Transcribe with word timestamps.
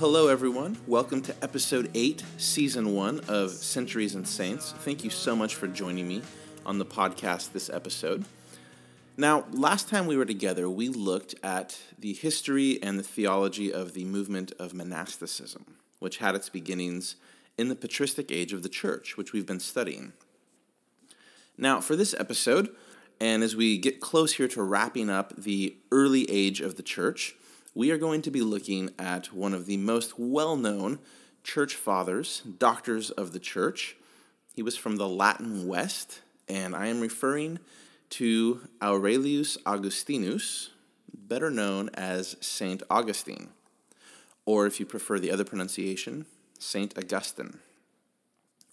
hello 0.00 0.28
everyone. 0.28 0.78
Welcome 0.86 1.20
to 1.20 1.34
episode 1.42 1.90
8, 1.92 2.24
season 2.38 2.94
1 2.94 3.20
of 3.28 3.50
Centuries 3.50 4.14
and 4.14 4.26
Saints. 4.26 4.72
Thank 4.78 5.04
you 5.04 5.10
so 5.10 5.36
much 5.36 5.56
for 5.56 5.68
joining 5.68 6.08
me 6.08 6.22
on 6.64 6.78
the 6.78 6.86
podcast 6.86 7.52
this 7.52 7.68
episode. 7.68 8.24
Now, 9.18 9.44
last 9.52 9.90
time 9.90 10.06
we 10.06 10.16
were 10.16 10.24
together, 10.24 10.70
we 10.70 10.88
looked 10.88 11.34
at 11.42 11.78
the 11.98 12.14
history 12.14 12.82
and 12.82 12.98
the 12.98 13.02
theology 13.02 13.70
of 13.70 13.92
the 13.92 14.06
movement 14.06 14.52
of 14.58 14.72
monasticism, 14.72 15.76
which 15.98 16.16
had 16.16 16.34
its 16.34 16.48
beginnings 16.48 17.16
in 17.58 17.68
the 17.68 17.76
patristic 17.76 18.32
age 18.32 18.54
of 18.54 18.62
the 18.62 18.70
church, 18.70 19.18
which 19.18 19.34
we've 19.34 19.44
been 19.44 19.60
studying. 19.60 20.14
Now, 21.58 21.82
for 21.82 21.94
this 21.94 22.14
episode, 22.18 22.70
and 23.20 23.42
as 23.42 23.54
we 23.54 23.76
get 23.76 24.00
close 24.00 24.32
here 24.32 24.48
to 24.48 24.62
wrapping 24.62 25.10
up 25.10 25.36
the 25.36 25.76
early 25.92 26.24
age 26.30 26.62
of 26.62 26.76
the 26.76 26.82
church, 26.82 27.36
we 27.74 27.90
are 27.90 27.98
going 27.98 28.22
to 28.22 28.30
be 28.30 28.40
looking 28.40 28.90
at 28.98 29.32
one 29.32 29.54
of 29.54 29.66
the 29.66 29.76
most 29.76 30.18
well 30.18 30.56
known 30.56 30.98
church 31.44 31.74
fathers, 31.74 32.42
doctors 32.58 33.10
of 33.10 33.32
the 33.32 33.38
church. 33.38 33.96
He 34.54 34.62
was 34.62 34.76
from 34.76 34.96
the 34.96 35.08
Latin 35.08 35.66
West, 35.66 36.20
and 36.48 36.74
I 36.74 36.88
am 36.88 37.00
referring 37.00 37.60
to 38.10 38.68
Aurelius 38.82 39.56
Augustinus, 39.64 40.70
better 41.14 41.50
known 41.50 41.88
as 41.94 42.36
Saint 42.40 42.82
Augustine, 42.90 43.50
or 44.44 44.66
if 44.66 44.80
you 44.80 44.86
prefer 44.86 45.18
the 45.18 45.30
other 45.30 45.44
pronunciation, 45.44 46.26
Saint 46.58 46.98
Augustine. 46.98 47.60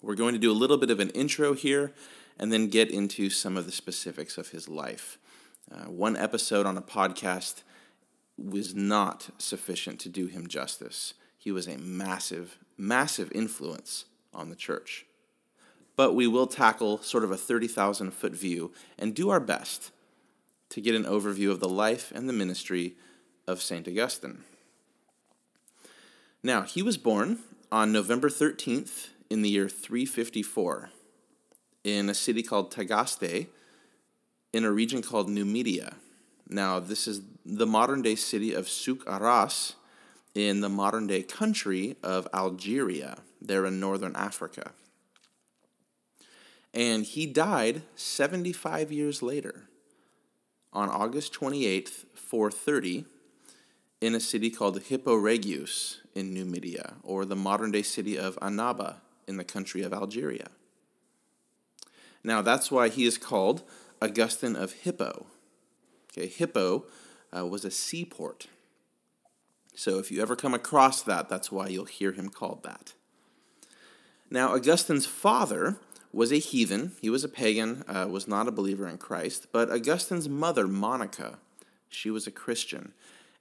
We're 0.02 0.16
going 0.16 0.34
to 0.34 0.40
do 0.40 0.50
a 0.50 0.52
little 0.52 0.76
bit 0.76 0.90
of 0.90 1.00
an 1.00 1.10
intro 1.10 1.54
here 1.54 1.92
and 2.38 2.52
then 2.52 2.68
get 2.68 2.90
into 2.90 3.30
some 3.30 3.56
of 3.56 3.66
the 3.66 3.72
specifics 3.72 4.38
of 4.38 4.48
his 4.48 4.68
life. 4.68 5.18
Uh, 5.70 5.84
one 5.84 6.16
episode 6.16 6.66
on 6.66 6.76
a 6.76 6.82
podcast 6.82 7.62
was 8.38 8.74
not 8.74 9.30
sufficient 9.38 9.98
to 10.00 10.08
do 10.08 10.26
him 10.26 10.46
justice. 10.46 11.14
He 11.36 11.50
was 11.50 11.66
a 11.66 11.76
massive, 11.78 12.58
massive 12.76 13.32
influence 13.32 14.04
on 14.32 14.48
the 14.48 14.56
church. 14.56 15.06
But 15.96 16.14
we 16.14 16.26
will 16.26 16.46
tackle 16.46 16.98
sort 16.98 17.24
of 17.24 17.30
a 17.30 17.36
30,000 17.36 18.12
foot 18.12 18.32
view 18.32 18.72
and 18.98 19.14
do 19.14 19.30
our 19.30 19.40
best 19.40 19.90
to 20.70 20.80
get 20.80 20.94
an 20.94 21.04
overview 21.04 21.50
of 21.50 21.60
the 21.60 21.68
life 21.68 22.12
and 22.14 22.28
the 22.28 22.32
ministry 22.32 22.94
of 23.46 23.62
St. 23.62 23.88
Augustine. 23.88 24.44
Now, 26.42 26.62
he 26.62 26.82
was 26.82 26.96
born 26.96 27.40
on 27.72 27.90
November 27.90 28.28
13th 28.28 29.08
in 29.28 29.42
the 29.42 29.48
year 29.48 29.68
354 29.68 30.90
in 31.84 32.08
a 32.08 32.14
city 32.14 32.42
called 32.42 32.72
Tagaste 32.72 33.48
in 34.52 34.64
a 34.64 34.70
region 34.70 35.02
called 35.02 35.28
Numidia. 35.28 35.94
Now, 36.48 36.80
this 36.80 37.06
is 37.06 37.20
the 37.44 37.66
modern 37.66 38.00
day 38.02 38.14
city 38.14 38.54
of 38.54 38.68
Souk 38.68 39.04
Ahras 39.04 39.74
in 40.34 40.60
the 40.60 40.68
modern 40.68 41.06
day 41.06 41.22
country 41.22 41.96
of 42.02 42.26
Algeria, 42.32 43.18
there 43.40 43.66
in 43.66 43.78
northern 43.78 44.16
Africa. 44.16 44.72
And 46.72 47.04
he 47.04 47.26
died 47.26 47.82
75 47.96 48.90
years 48.90 49.22
later 49.22 49.68
on 50.72 50.88
August 50.88 51.34
28th, 51.34 52.04
430, 52.14 53.04
in 54.00 54.14
a 54.14 54.20
city 54.20 54.48
called 54.48 54.80
Hippo 54.80 55.16
Regius 55.16 56.00
in 56.14 56.32
Numidia, 56.32 56.94
or 57.02 57.24
the 57.24 57.36
modern 57.36 57.72
day 57.72 57.82
city 57.82 58.16
of 58.18 58.36
Annaba 58.36 58.96
in 59.26 59.36
the 59.36 59.44
country 59.44 59.82
of 59.82 59.92
Algeria. 59.92 60.48
Now, 62.24 62.42
that's 62.42 62.70
why 62.70 62.88
he 62.88 63.04
is 63.04 63.18
called 63.18 63.62
Augustine 64.00 64.56
of 64.56 64.72
Hippo 64.72 65.26
Okay, 66.18 66.26
Hippo 66.26 66.84
uh, 67.36 67.46
was 67.46 67.64
a 67.64 67.70
seaport. 67.70 68.48
So 69.76 70.00
if 70.00 70.10
you 70.10 70.20
ever 70.20 70.34
come 70.34 70.52
across 70.52 71.00
that, 71.02 71.28
that's 71.28 71.52
why 71.52 71.68
you'll 71.68 71.84
hear 71.84 72.10
him 72.10 72.28
called 72.28 72.64
that. 72.64 72.94
Now, 74.28 74.52
Augustine's 74.52 75.06
father 75.06 75.76
was 76.12 76.32
a 76.32 76.38
heathen. 76.38 76.92
He 77.00 77.08
was 77.08 77.22
a 77.22 77.28
pagan, 77.28 77.84
uh, 77.86 78.08
was 78.10 78.26
not 78.26 78.48
a 78.48 78.52
believer 78.52 78.88
in 78.88 78.98
Christ. 78.98 79.46
But 79.52 79.70
Augustine's 79.70 80.28
mother, 80.28 80.66
Monica, 80.66 81.38
she 81.88 82.10
was 82.10 82.26
a 82.26 82.32
Christian. 82.32 82.94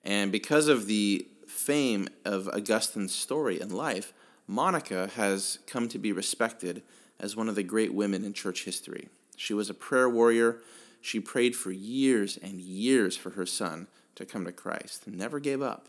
And 0.04 0.32
because 0.32 0.68
of 0.68 0.86
the 0.86 1.28
fame 1.48 2.08
of 2.26 2.48
Augustine's 2.50 3.16
story 3.16 3.60
and 3.60 3.72
life, 3.72 4.14
Monica 4.46 5.10
has 5.16 5.58
come 5.66 5.90
to 5.90 5.98
be 5.98 6.12
respected 6.12 6.84
as 7.20 7.36
one 7.36 7.50
of 7.50 7.56
the 7.56 7.64
great 7.64 7.96
women 7.96 8.24
in 8.24 8.34
church 8.34 8.66
history. 8.66 9.10
She 9.36 9.56
was 9.56 9.72
a 9.72 9.74
prayer 9.74 10.08
warrior. 10.08 10.62
She 11.08 11.22
prayed 11.22 11.56
for 11.56 11.72
years 11.72 12.36
and 12.36 12.60
years 12.60 13.16
for 13.16 13.30
her 13.30 13.46
son 13.46 13.88
to 14.16 14.26
come 14.26 14.44
to 14.44 14.52
Christ 14.52 15.08
and 15.08 15.18
never 15.18 15.40
gave 15.40 15.62
up. 15.62 15.88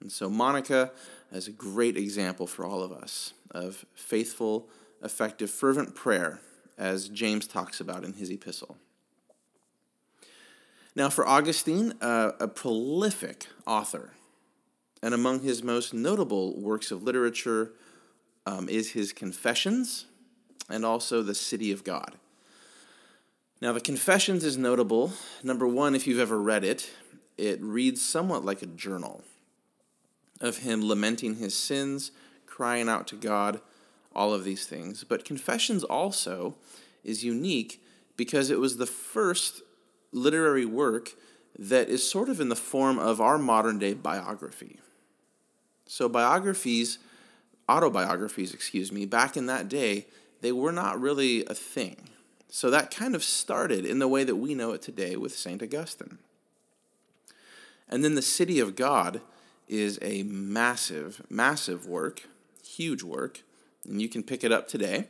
And 0.00 0.12
so 0.12 0.30
Monica 0.30 0.92
is 1.32 1.48
a 1.48 1.50
great 1.50 1.96
example 1.96 2.46
for 2.46 2.64
all 2.64 2.80
of 2.80 2.92
us 2.92 3.32
of 3.50 3.84
faithful, 3.96 4.68
effective, 5.02 5.50
fervent 5.50 5.96
prayer, 5.96 6.38
as 6.78 7.08
James 7.08 7.48
talks 7.48 7.80
about 7.80 8.04
in 8.04 8.12
his 8.12 8.30
epistle. 8.30 8.76
Now, 10.94 11.08
for 11.08 11.26
Augustine, 11.26 11.94
uh, 12.00 12.30
a 12.38 12.46
prolific 12.46 13.48
author, 13.66 14.12
and 15.02 15.12
among 15.14 15.40
his 15.40 15.64
most 15.64 15.92
notable 15.92 16.60
works 16.60 16.92
of 16.92 17.02
literature 17.02 17.72
um, 18.46 18.68
is 18.68 18.92
his 18.92 19.12
Confessions 19.12 20.06
and 20.70 20.84
also 20.84 21.22
The 21.22 21.34
City 21.34 21.72
of 21.72 21.82
God. 21.82 22.14
Now, 23.60 23.72
the 23.72 23.80
Confessions 23.80 24.44
is 24.44 24.58
notable. 24.58 25.12
Number 25.42 25.66
one, 25.66 25.94
if 25.94 26.06
you've 26.06 26.18
ever 26.18 26.40
read 26.40 26.64
it, 26.64 26.90
it 27.38 27.62
reads 27.62 28.02
somewhat 28.02 28.44
like 28.44 28.62
a 28.62 28.66
journal 28.66 29.22
of 30.40 30.58
him 30.58 30.86
lamenting 30.86 31.36
his 31.36 31.54
sins, 31.54 32.10
crying 32.46 32.88
out 32.88 33.06
to 33.08 33.16
God, 33.16 33.60
all 34.14 34.32
of 34.32 34.44
these 34.44 34.66
things. 34.66 35.04
But 35.04 35.24
Confessions 35.24 35.84
also 35.84 36.56
is 37.02 37.24
unique 37.24 37.82
because 38.16 38.50
it 38.50 38.58
was 38.58 38.76
the 38.76 38.86
first 38.86 39.62
literary 40.12 40.66
work 40.66 41.12
that 41.58 41.88
is 41.88 42.08
sort 42.08 42.28
of 42.28 42.40
in 42.40 42.48
the 42.48 42.56
form 42.56 42.98
of 42.98 43.20
our 43.20 43.38
modern 43.38 43.78
day 43.78 43.94
biography. 43.94 44.78
So, 45.86 46.08
biographies, 46.08 46.98
autobiographies, 47.68 48.52
excuse 48.52 48.90
me, 48.90 49.06
back 49.06 49.36
in 49.36 49.46
that 49.46 49.68
day, 49.68 50.06
they 50.40 50.52
were 50.52 50.72
not 50.72 51.00
really 51.00 51.44
a 51.46 51.54
thing. 51.54 52.08
So 52.54 52.70
that 52.70 52.94
kind 52.94 53.16
of 53.16 53.24
started 53.24 53.84
in 53.84 53.98
the 53.98 54.06
way 54.06 54.22
that 54.22 54.36
we 54.36 54.54
know 54.54 54.70
it 54.70 54.80
today 54.80 55.16
with 55.16 55.34
St. 55.34 55.60
Augustine. 55.60 56.18
And 57.88 58.04
then 58.04 58.14
the 58.14 58.22
City 58.22 58.60
of 58.60 58.76
God 58.76 59.22
is 59.66 59.98
a 60.00 60.22
massive, 60.22 61.20
massive 61.28 61.84
work, 61.84 62.28
huge 62.64 63.02
work, 63.02 63.42
and 63.84 64.00
you 64.00 64.08
can 64.08 64.22
pick 64.22 64.44
it 64.44 64.52
up 64.52 64.68
today. 64.68 65.08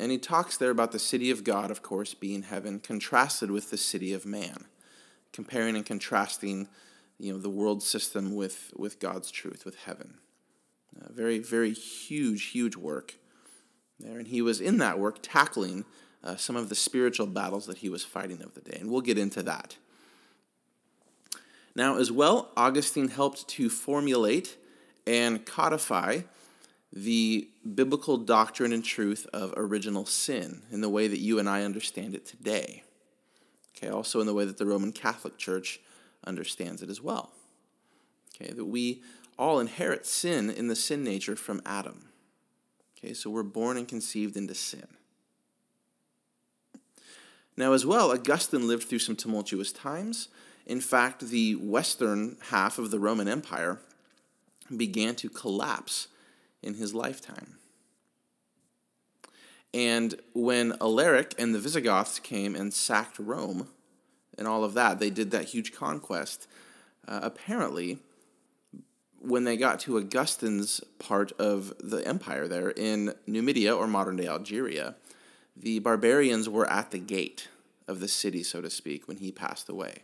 And 0.00 0.10
he 0.10 0.18
talks 0.18 0.56
there 0.56 0.72
about 0.72 0.90
the 0.90 0.98
city 0.98 1.30
of 1.30 1.44
God, 1.44 1.70
of 1.70 1.84
course, 1.84 2.12
being 2.12 2.42
heaven, 2.42 2.80
contrasted 2.80 3.52
with 3.52 3.70
the 3.70 3.78
city 3.78 4.12
of 4.12 4.26
man, 4.26 4.64
comparing 5.32 5.76
and 5.76 5.86
contrasting, 5.86 6.66
you 7.20 7.32
know, 7.32 7.38
the 7.38 7.48
world 7.48 7.84
system 7.84 8.34
with, 8.34 8.72
with 8.74 8.98
God's 8.98 9.30
truth, 9.30 9.64
with 9.64 9.76
heaven. 9.84 10.14
A 11.00 11.12
very, 11.12 11.38
very 11.38 11.72
huge, 11.72 12.46
huge 12.46 12.74
work 12.74 13.14
there. 14.00 14.18
And 14.18 14.26
he 14.26 14.42
was 14.42 14.60
in 14.60 14.78
that 14.78 14.98
work 14.98 15.18
tackling 15.22 15.84
uh, 16.26 16.36
some 16.36 16.56
of 16.56 16.68
the 16.68 16.74
spiritual 16.74 17.26
battles 17.26 17.66
that 17.66 17.78
he 17.78 17.88
was 17.88 18.04
fighting 18.04 18.42
of 18.42 18.54
the 18.54 18.60
day. 18.60 18.78
And 18.80 18.90
we'll 18.90 19.00
get 19.00 19.16
into 19.16 19.42
that. 19.44 19.76
Now, 21.74 21.98
as 21.98 22.10
well, 22.10 22.50
Augustine 22.56 23.08
helped 23.08 23.46
to 23.48 23.70
formulate 23.70 24.56
and 25.06 25.46
codify 25.46 26.22
the 26.92 27.48
biblical 27.74 28.16
doctrine 28.16 28.72
and 28.72 28.84
truth 28.84 29.26
of 29.32 29.52
original 29.56 30.06
sin 30.06 30.62
in 30.72 30.80
the 30.80 30.88
way 30.88 31.06
that 31.06 31.20
you 31.20 31.38
and 31.38 31.48
I 31.48 31.62
understand 31.62 32.14
it 32.14 32.26
today. 32.26 32.82
Okay, 33.76 33.88
also 33.88 34.20
in 34.20 34.26
the 34.26 34.34
way 34.34 34.46
that 34.46 34.56
the 34.56 34.66
Roman 34.66 34.92
Catholic 34.92 35.36
Church 35.36 35.80
understands 36.26 36.82
it 36.82 36.88
as 36.88 37.00
well. 37.00 37.30
Okay, 38.34 38.52
that 38.52 38.64
we 38.64 39.02
all 39.38 39.60
inherit 39.60 40.06
sin 40.06 40.50
in 40.50 40.68
the 40.68 40.76
sin 40.76 41.04
nature 41.04 41.36
from 41.36 41.60
Adam. 41.66 42.08
Okay, 42.98 43.12
so 43.12 43.28
we're 43.28 43.42
born 43.42 43.76
and 43.76 43.86
conceived 43.86 44.36
into 44.36 44.54
sin. 44.54 44.86
Now, 47.56 47.72
as 47.72 47.86
well, 47.86 48.10
Augustine 48.10 48.68
lived 48.68 48.84
through 48.88 48.98
some 48.98 49.16
tumultuous 49.16 49.72
times. 49.72 50.28
In 50.66 50.80
fact, 50.80 51.20
the 51.20 51.54
western 51.54 52.36
half 52.50 52.78
of 52.78 52.90
the 52.90 52.98
Roman 52.98 53.28
Empire 53.28 53.80
began 54.74 55.14
to 55.16 55.28
collapse 55.28 56.08
in 56.62 56.74
his 56.74 56.92
lifetime. 56.92 57.54
And 59.72 60.14
when 60.34 60.74
Alaric 60.80 61.34
and 61.38 61.54
the 61.54 61.58
Visigoths 61.58 62.18
came 62.18 62.54
and 62.56 62.72
sacked 62.72 63.18
Rome 63.18 63.68
and 64.36 64.46
all 64.48 64.64
of 64.64 64.74
that, 64.74 64.98
they 64.98 65.10
did 65.10 65.30
that 65.30 65.46
huge 65.46 65.72
conquest. 65.72 66.48
Uh, 67.06 67.20
apparently, 67.22 67.98
when 69.20 69.44
they 69.44 69.56
got 69.56 69.80
to 69.80 69.98
Augustine's 69.98 70.80
part 70.98 71.32
of 71.32 71.72
the 71.78 72.06
empire 72.06 72.48
there 72.48 72.70
in 72.70 73.14
Numidia 73.26 73.74
or 73.74 73.86
modern 73.86 74.16
day 74.16 74.26
Algeria, 74.26 74.94
the 75.56 75.78
barbarians 75.78 76.48
were 76.48 76.70
at 76.70 76.90
the 76.90 76.98
gate 76.98 77.48
of 77.88 78.00
the 78.00 78.08
city, 78.08 78.42
so 78.42 78.60
to 78.60 78.70
speak, 78.70 79.08
when 79.08 79.18
he 79.18 79.32
passed 79.32 79.68
away. 79.68 80.02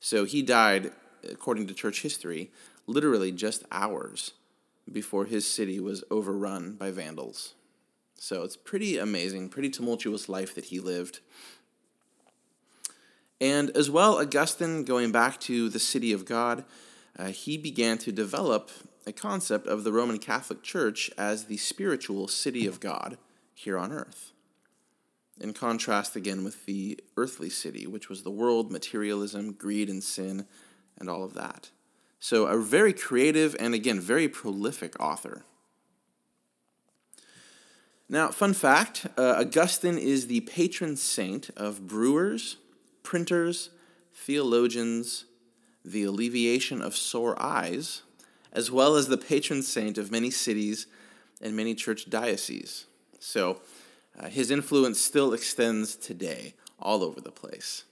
So 0.00 0.24
he 0.24 0.42
died, 0.42 0.92
according 1.30 1.66
to 1.68 1.74
church 1.74 2.02
history, 2.02 2.50
literally 2.86 3.32
just 3.32 3.64
hours 3.70 4.32
before 4.90 5.24
his 5.24 5.50
city 5.50 5.80
was 5.80 6.04
overrun 6.10 6.74
by 6.74 6.90
vandals. 6.90 7.54
So 8.16 8.42
it's 8.42 8.56
pretty 8.56 8.98
amazing, 8.98 9.48
pretty 9.48 9.70
tumultuous 9.70 10.28
life 10.28 10.54
that 10.54 10.66
he 10.66 10.80
lived. 10.80 11.20
And 13.40 13.70
as 13.76 13.90
well, 13.90 14.18
Augustine, 14.18 14.84
going 14.84 15.12
back 15.12 15.40
to 15.40 15.68
the 15.68 15.78
city 15.78 16.12
of 16.12 16.24
God, 16.24 16.64
uh, 17.18 17.26
he 17.26 17.56
began 17.56 17.98
to 17.98 18.12
develop 18.12 18.70
a 19.06 19.12
concept 19.12 19.66
of 19.66 19.84
the 19.84 19.92
Roman 19.92 20.18
Catholic 20.18 20.62
Church 20.62 21.10
as 21.18 21.44
the 21.44 21.56
spiritual 21.56 22.28
city 22.28 22.66
of 22.66 22.80
God 22.80 23.18
here 23.54 23.78
on 23.78 23.92
earth. 23.92 24.33
In 25.40 25.52
contrast, 25.52 26.14
again, 26.14 26.44
with 26.44 26.64
the 26.66 26.98
earthly 27.16 27.50
city, 27.50 27.86
which 27.86 28.08
was 28.08 28.22
the 28.22 28.30
world, 28.30 28.70
materialism, 28.70 29.52
greed, 29.52 29.88
and 29.88 30.02
sin, 30.02 30.46
and 30.98 31.08
all 31.08 31.24
of 31.24 31.34
that. 31.34 31.70
So, 32.20 32.46
a 32.46 32.58
very 32.58 32.92
creative 32.92 33.56
and, 33.58 33.74
again, 33.74 34.00
very 34.00 34.28
prolific 34.28 34.98
author. 35.00 35.44
Now, 38.08 38.28
fun 38.28 38.54
fact 38.54 39.06
uh, 39.18 39.36
Augustine 39.38 39.98
is 39.98 40.26
the 40.26 40.40
patron 40.42 40.96
saint 40.96 41.50
of 41.56 41.86
brewers, 41.86 42.58
printers, 43.02 43.70
theologians, 44.12 45.24
the 45.84 46.04
alleviation 46.04 46.80
of 46.80 46.96
sore 46.96 47.40
eyes, 47.42 48.02
as 48.52 48.70
well 48.70 48.94
as 48.94 49.08
the 49.08 49.18
patron 49.18 49.62
saint 49.62 49.98
of 49.98 50.10
many 50.10 50.30
cities 50.30 50.86
and 51.42 51.56
many 51.56 51.74
church 51.74 52.08
dioceses. 52.08 52.86
So 53.18 53.60
uh, 54.18 54.28
his 54.28 54.50
influence 54.50 55.00
still 55.00 55.32
extends 55.32 55.96
today 55.96 56.54
all 56.78 57.02
over 57.02 57.20
the 57.20 57.32
place. 57.32 57.84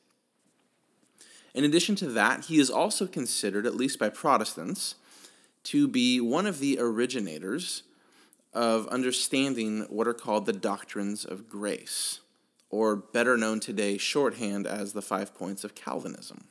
In 1.55 1.65
addition 1.65 1.97
to 1.97 2.07
that, 2.09 2.47
he 2.47 2.59
is 2.59 2.71
also 2.71 3.07
considered, 3.07 3.67
at 3.67 3.75
least 3.75 3.99
by 3.99 4.09
Protestants, 4.09 4.95
to 5.65 5.87
be 5.87 6.21
one 6.21 6.47
of 6.47 6.59
the 6.59 6.79
originators 6.81 7.83
of 8.53 8.87
understanding 8.89 9.83
what 9.89 10.09
are 10.09 10.15
called 10.15 10.47
the 10.47 10.53
doctrines 10.53 11.25
of 11.25 11.49
grace, 11.49 12.21
or 12.71 12.97
better 12.97 13.37
known 13.37 13.61
today, 13.61 13.97
shorthand 13.99 14.67
as 14.67 14.93
the 14.93 15.03
five 15.03 15.35
points 15.35 15.65
of 15.65 15.75
Calvinism. 15.75 16.45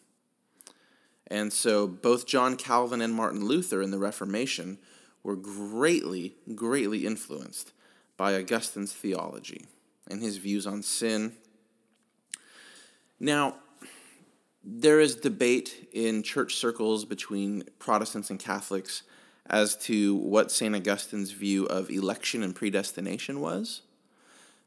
And 1.27 1.51
so 1.53 1.87
both 1.87 2.27
John 2.27 2.57
Calvin 2.57 3.01
and 3.01 3.13
Martin 3.13 3.45
Luther 3.45 3.81
in 3.81 3.91
the 3.91 3.97
Reformation 3.97 4.77
were 5.23 5.35
greatly, 5.35 6.35
greatly 6.55 7.05
influenced 7.05 7.71
by 8.21 8.35
Augustine's 8.35 8.93
theology 8.93 9.65
and 10.07 10.21
his 10.21 10.37
views 10.37 10.67
on 10.67 10.83
sin. 10.83 11.33
Now, 13.19 13.55
there 14.63 14.99
is 14.99 15.15
debate 15.15 15.89
in 15.91 16.21
church 16.21 16.53
circles 16.53 17.03
between 17.03 17.63
Protestants 17.79 18.29
and 18.29 18.39
Catholics 18.39 19.01
as 19.47 19.75
to 19.87 20.13
what 20.17 20.51
St. 20.51 20.75
Augustine's 20.75 21.31
view 21.31 21.65
of 21.65 21.89
election 21.89 22.43
and 22.43 22.55
predestination 22.55 23.39
was. 23.39 23.81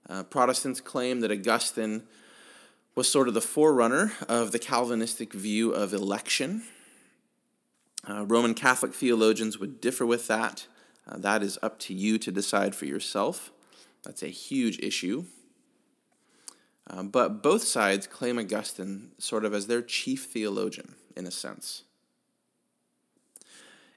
Uh, 0.08 0.24
Protestants 0.24 0.80
claim 0.80 1.20
that 1.20 1.30
Augustine 1.30 2.02
was 2.96 3.08
sort 3.08 3.28
of 3.28 3.34
the 3.34 3.40
forerunner 3.40 4.14
of 4.28 4.50
the 4.50 4.58
Calvinistic 4.58 5.32
view 5.32 5.70
of 5.70 5.94
election. 5.94 6.64
Uh, 8.02 8.26
Roman 8.26 8.54
Catholic 8.54 8.92
theologians 8.92 9.60
would 9.60 9.80
differ 9.80 10.04
with 10.04 10.26
that. 10.26 10.66
Uh, 11.06 11.18
that 11.18 11.42
is 11.42 11.58
up 11.62 11.78
to 11.78 11.94
you 11.94 12.18
to 12.18 12.32
decide 12.32 12.74
for 12.74 12.86
yourself. 12.86 13.52
That's 14.02 14.22
a 14.22 14.28
huge 14.28 14.78
issue. 14.78 15.24
Uh, 16.88 17.02
but 17.02 17.42
both 17.42 17.62
sides 17.62 18.06
claim 18.06 18.38
Augustine 18.38 19.12
sort 19.18 19.44
of 19.44 19.54
as 19.54 19.66
their 19.66 19.82
chief 19.82 20.26
theologian, 20.26 20.96
in 21.16 21.26
a 21.26 21.30
sense. 21.30 21.82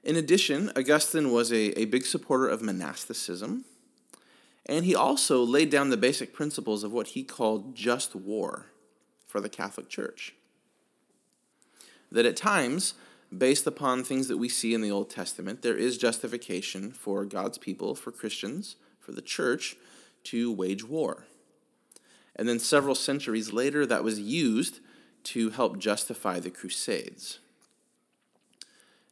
In 0.02 0.16
addition, 0.16 0.70
Augustine 0.76 1.30
was 1.30 1.52
a, 1.52 1.78
a 1.78 1.84
big 1.84 2.06
supporter 2.06 2.48
of 2.48 2.62
monasticism, 2.62 3.64
and 4.64 4.84
he 4.84 4.94
also 4.94 5.42
laid 5.42 5.70
down 5.70 5.90
the 5.90 5.96
basic 5.96 6.32
principles 6.32 6.84
of 6.84 6.92
what 6.92 7.08
he 7.08 7.22
called 7.22 7.74
just 7.74 8.14
war 8.14 8.66
for 9.26 9.40
the 9.40 9.48
Catholic 9.48 9.88
Church. 9.88 10.34
That 12.10 12.24
at 12.24 12.36
times, 12.36 12.94
based 13.36 13.66
upon 13.66 14.04
things 14.04 14.28
that 14.28 14.38
we 14.38 14.48
see 14.48 14.74
in 14.74 14.80
the 14.80 14.90
Old 14.90 15.10
Testament, 15.10 15.62
there 15.62 15.76
is 15.76 15.98
justification 15.98 16.90
for 16.92 17.24
God's 17.24 17.58
people, 17.58 17.94
for 17.94 18.10
Christians, 18.10 18.76
for 18.98 19.12
the 19.12 19.22
church, 19.22 19.76
to 20.24 20.52
wage 20.52 20.84
war. 20.84 21.26
And 22.36 22.48
then 22.48 22.58
several 22.58 22.94
centuries 22.94 23.52
later, 23.52 23.84
that 23.86 24.04
was 24.04 24.20
used 24.20 24.80
to 25.24 25.50
help 25.50 25.78
justify 25.78 26.38
the 26.38 26.50
Crusades. 26.50 27.40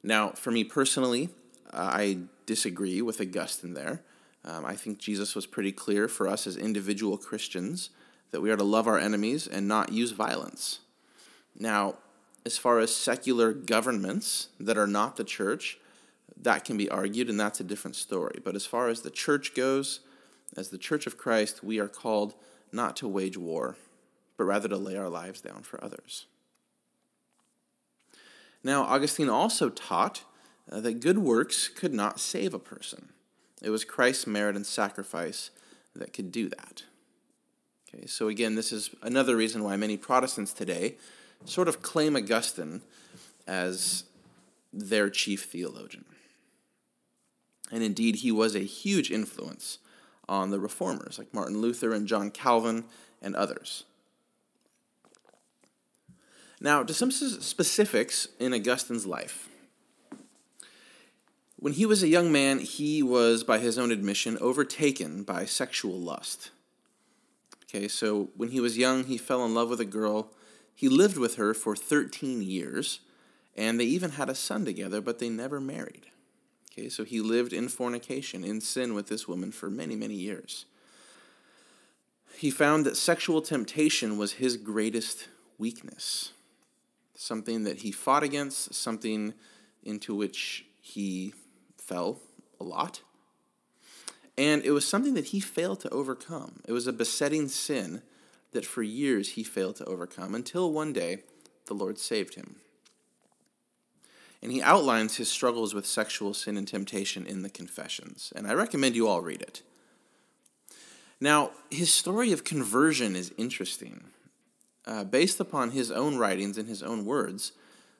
Now, 0.02 0.30
for 0.30 0.50
me 0.50 0.62
personally, 0.64 1.30
I 1.72 2.18
disagree 2.46 3.02
with 3.02 3.20
Augustine 3.20 3.74
there. 3.74 4.02
Um, 4.44 4.64
I 4.64 4.76
think 4.76 4.98
Jesus 4.98 5.34
was 5.34 5.46
pretty 5.46 5.72
clear 5.72 6.06
for 6.06 6.28
us 6.28 6.46
as 6.46 6.56
individual 6.56 7.18
Christians 7.18 7.90
that 8.30 8.40
we 8.40 8.50
are 8.50 8.56
to 8.56 8.64
love 8.64 8.86
our 8.86 8.98
enemies 8.98 9.48
and 9.48 9.66
not 9.66 9.92
use 9.92 10.12
violence. 10.12 10.80
Now, 11.58 11.96
as 12.46 12.56
far 12.56 12.78
as 12.78 12.94
secular 12.94 13.52
governments 13.52 14.50
that 14.60 14.78
are 14.78 14.86
not 14.86 15.16
the 15.16 15.24
church, 15.24 15.78
that 16.40 16.64
can 16.64 16.76
be 16.76 16.88
argued, 16.88 17.28
and 17.28 17.40
that's 17.40 17.58
a 17.58 17.64
different 17.64 17.96
story. 17.96 18.38
But 18.44 18.54
as 18.54 18.64
far 18.64 18.88
as 18.88 19.00
the 19.00 19.10
church 19.10 19.52
goes, 19.52 19.98
as 20.56 20.68
the 20.68 20.78
church 20.78 21.08
of 21.08 21.18
Christ, 21.18 21.64
we 21.64 21.80
are 21.80 21.88
called 21.88 22.34
not 22.70 22.94
to 22.98 23.08
wage 23.08 23.36
war, 23.36 23.76
but 24.36 24.44
rather 24.44 24.68
to 24.68 24.76
lay 24.76 24.96
our 24.96 25.08
lives 25.08 25.40
down 25.40 25.62
for 25.62 25.82
others. 25.82 26.26
Now, 28.62 28.84
Augustine 28.84 29.28
also 29.28 29.68
taught 29.68 30.22
uh, 30.70 30.80
that 30.80 31.00
good 31.00 31.18
works 31.18 31.66
could 31.66 31.92
not 31.92 32.20
save 32.20 32.54
a 32.54 32.60
person. 32.60 33.08
It 33.60 33.70
was 33.70 33.84
Christ's 33.84 34.28
merit 34.28 34.54
and 34.54 34.64
sacrifice 34.64 35.50
that 35.96 36.12
could 36.12 36.30
do 36.30 36.48
that. 36.50 36.84
Okay, 37.88 38.06
so 38.06 38.28
again, 38.28 38.54
this 38.54 38.70
is 38.70 38.90
another 39.02 39.34
reason 39.34 39.64
why 39.64 39.76
many 39.76 39.96
Protestants 39.96 40.52
today 40.52 40.94
sort 41.44 41.68
of 41.68 41.82
claim 41.82 42.16
Augustine 42.16 42.82
as 43.46 44.04
their 44.72 45.10
chief 45.10 45.44
theologian. 45.44 46.04
And 47.70 47.82
indeed, 47.82 48.16
he 48.16 48.30
was 48.30 48.54
a 48.54 48.60
huge 48.60 49.10
influence 49.10 49.78
on 50.28 50.50
the 50.50 50.60
reformers, 50.60 51.18
like 51.18 51.32
Martin 51.34 51.60
Luther 51.60 51.92
and 51.92 52.06
John 52.06 52.30
Calvin 52.30 52.84
and 53.22 53.34
others. 53.34 53.84
Now, 56.60 56.82
to 56.82 56.94
some 56.94 57.10
specifics 57.10 58.28
in 58.38 58.54
Augustine's 58.54 59.06
life. 59.06 59.48
When 61.58 61.72
he 61.72 61.86
was 61.86 62.02
a 62.02 62.08
young 62.08 62.30
man, 62.30 62.58
he 62.58 63.02
was, 63.02 63.42
by 63.42 63.58
his 63.58 63.78
own 63.78 63.90
admission, 63.90 64.38
overtaken 64.40 65.22
by 65.22 65.44
sexual 65.44 65.98
lust. 65.98 66.50
Okay, 67.64 67.88
so 67.88 68.28
when 68.36 68.50
he 68.50 68.60
was 68.60 68.78
young, 68.78 69.04
he 69.04 69.18
fell 69.18 69.44
in 69.44 69.54
love 69.54 69.70
with 69.70 69.80
a 69.80 69.86
girl. 69.86 70.30
He 70.76 70.90
lived 70.90 71.16
with 71.16 71.36
her 71.36 71.54
for 71.54 71.74
13 71.74 72.42
years, 72.42 73.00
and 73.56 73.80
they 73.80 73.84
even 73.84 74.12
had 74.12 74.28
a 74.28 74.34
son 74.34 74.66
together, 74.66 75.00
but 75.00 75.18
they 75.18 75.30
never 75.30 75.58
married. 75.58 76.06
Okay, 76.70 76.90
so 76.90 77.02
he 77.02 77.22
lived 77.22 77.54
in 77.54 77.68
fornication, 77.70 78.44
in 78.44 78.60
sin 78.60 78.92
with 78.92 79.08
this 79.08 79.26
woman 79.26 79.50
for 79.50 79.70
many, 79.70 79.96
many 79.96 80.14
years. 80.14 80.66
He 82.36 82.50
found 82.50 82.84
that 82.84 82.98
sexual 82.98 83.40
temptation 83.40 84.18
was 84.18 84.32
his 84.32 84.58
greatest 84.58 85.28
weakness, 85.56 86.32
something 87.14 87.64
that 87.64 87.78
he 87.78 87.90
fought 87.90 88.22
against, 88.22 88.74
something 88.74 89.32
into 89.82 90.14
which 90.14 90.66
he 90.82 91.32
fell 91.78 92.20
a 92.60 92.64
lot. 92.64 93.00
And 94.36 94.62
it 94.62 94.72
was 94.72 94.86
something 94.86 95.14
that 95.14 95.26
he 95.26 95.40
failed 95.40 95.80
to 95.80 95.88
overcome. 95.88 96.60
It 96.68 96.72
was 96.72 96.86
a 96.86 96.92
besetting 96.92 97.48
sin 97.48 98.02
that 98.56 98.66
for 98.66 98.82
years 98.82 99.30
he 99.30 99.44
failed 99.44 99.76
to 99.76 99.84
overcome 99.84 100.34
until 100.34 100.72
one 100.72 100.92
day 100.92 101.18
the 101.66 101.74
Lord 101.74 101.98
saved 101.98 102.34
him. 102.34 102.56
And 104.42 104.50
he 104.50 104.62
outlines 104.62 105.16
his 105.16 105.30
struggles 105.30 105.74
with 105.74 105.86
sexual 105.86 106.34
sin 106.34 106.56
and 106.56 106.66
temptation 106.66 107.26
in 107.26 107.42
the 107.42 107.50
Confessions. 107.50 108.32
And 108.34 108.46
I 108.46 108.54
recommend 108.54 108.96
you 108.96 109.08
all 109.08 109.20
read 109.20 109.42
it. 109.42 109.62
Now, 111.20 111.52
his 111.70 111.92
story 111.92 112.32
of 112.32 112.44
conversion 112.44 113.14
is 113.14 113.32
interesting. 113.38 114.04
Uh, 114.86 115.04
based 115.04 115.40
upon 115.40 115.70
his 115.70 115.90
own 115.90 116.16
writings 116.16 116.58
and 116.58 116.68
his 116.68 116.82
own 116.82 117.04
words, 117.04 117.52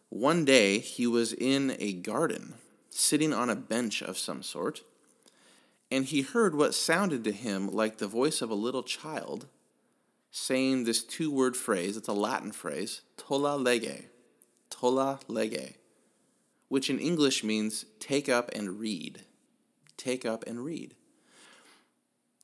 one 0.09 0.45
day 0.45 0.79
he 0.79 1.07
was 1.07 1.33
in 1.33 1.77
a 1.79 1.93
garden, 1.93 2.55
sitting 2.91 3.33
on 3.33 3.51
a 3.51 3.57
bench 3.57 4.03
of 4.03 4.19
some 4.19 4.43
sort 4.43 4.83
and 5.91 6.07
he 6.07 6.23
heard 6.23 6.55
what 6.55 6.75
sounded 6.75 7.25
to 7.25 7.33
him 7.33 7.69
like 7.69 7.99
the 7.99 8.09
voice 8.09 8.43
of 8.43 8.51
a 8.51 8.55
little 8.55 8.83
child 8.83 9.47
saying 10.31 10.85
this 10.85 11.03
two 11.03 11.31
word 11.31 11.57
phrase, 11.57 11.97
it's 11.97 12.09
a 12.09 12.13
Latin 12.13 12.53
phrase, 12.53 13.03
tolle 13.17 13.59
lege, 13.59 14.05
tolle 14.71 15.21
lege, 15.29 15.75
which 16.69 16.91
in 16.91 16.99
English 16.99 17.45
means 17.45 17.85
take 18.01 18.29
up 18.29 18.51
and 18.55 18.79
read. 18.79 19.25
Take 19.97 20.27
up 20.27 20.45
and 20.47 20.65
read. 20.65 20.95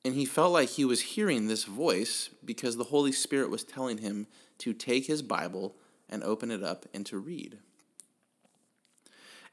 And 0.04 0.14
he 0.14 0.24
felt 0.24 0.52
like 0.52 0.70
he 0.70 0.84
was 0.84 1.00
hearing 1.00 1.46
this 1.46 1.64
voice 1.64 2.30
because 2.44 2.76
the 2.76 2.84
Holy 2.84 3.12
Spirit 3.12 3.50
was 3.50 3.62
telling 3.62 3.98
him 3.98 4.26
to 4.58 4.72
take 4.72 5.06
his 5.06 5.22
Bible 5.22 5.76
and 6.08 6.24
open 6.24 6.50
it 6.50 6.62
up 6.62 6.86
and 6.92 7.06
to 7.06 7.18
read. 7.18 7.58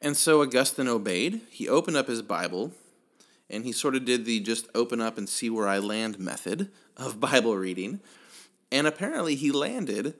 And 0.01 0.15
so 0.15 0.41
Augustine 0.41 0.87
obeyed. 0.87 1.41
He 1.49 1.67
opened 1.67 1.97
up 1.97 2.07
his 2.07 2.21
Bible 2.21 2.71
and 3.49 3.63
he 3.65 3.71
sort 3.71 3.95
of 3.95 4.05
did 4.05 4.25
the 4.25 4.39
just 4.39 4.67
open 4.73 5.01
up 5.01 5.17
and 5.17 5.27
see 5.27 5.49
where 5.49 5.67
I 5.67 5.79
land 5.79 6.19
method 6.19 6.71
of 6.95 7.19
Bible 7.19 7.55
reading. 7.55 7.99
And 8.71 8.85
apparently 8.87 9.35
he 9.35 9.51
landed 9.51 10.15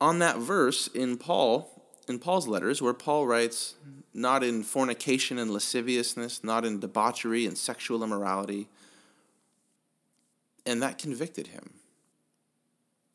on 0.00 0.18
that 0.18 0.38
verse 0.38 0.88
in 0.88 1.16
Paul 1.16 1.70
in 2.08 2.18
Paul's 2.18 2.46
letters 2.46 2.82
where 2.82 2.94
Paul 2.94 3.26
writes 3.26 3.74
not 4.12 4.44
in 4.44 4.62
fornication 4.62 5.38
and 5.38 5.50
lasciviousness, 5.50 6.44
not 6.44 6.64
in 6.64 6.80
debauchery 6.80 7.46
and 7.46 7.56
sexual 7.56 8.04
immorality. 8.04 8.68
And 10.66 10.82
that 10.82 10.98
convicted 10.98 11.48
him. 11.48 11.74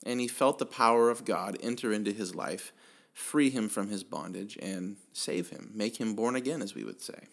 And 0.05 0.19
he 0.19 0.27
felt 0.27 0.60
the 0.60 0.65
power 0.65 1.10
of 1.10 1.25
God 1.25 1.58
enter 1.62 1.91
into 1.91 2.12
his 2.12 2.34
life, 2.34 2.72
free 3.13 3.50
him 3.50 3.69
from 3.69 3.89
his 3.89 4.03
bondage, 4.03 4.58
and 4.62 4.98
save 5.13 5.50
him, 5.50 5.72
make 5.74 5.98
him 5.98 6.15
born 6.15 6.36
again, 6.36 6.62
as 6.62 6.74
we 6.74 6.84
would 6.84 7.01
say. 7.01 7.27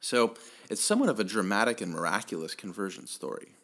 So 0.00 0.34
it's 0.68 0.82
somewhat 0.82 1.08
of 1.08 1.20
a 1.20 1.24
dramatic 1.24 1.80
and 1.80 1.92
miraculous 1.92 2.54
conversion 2.54 3.06
story. 3.06 3.55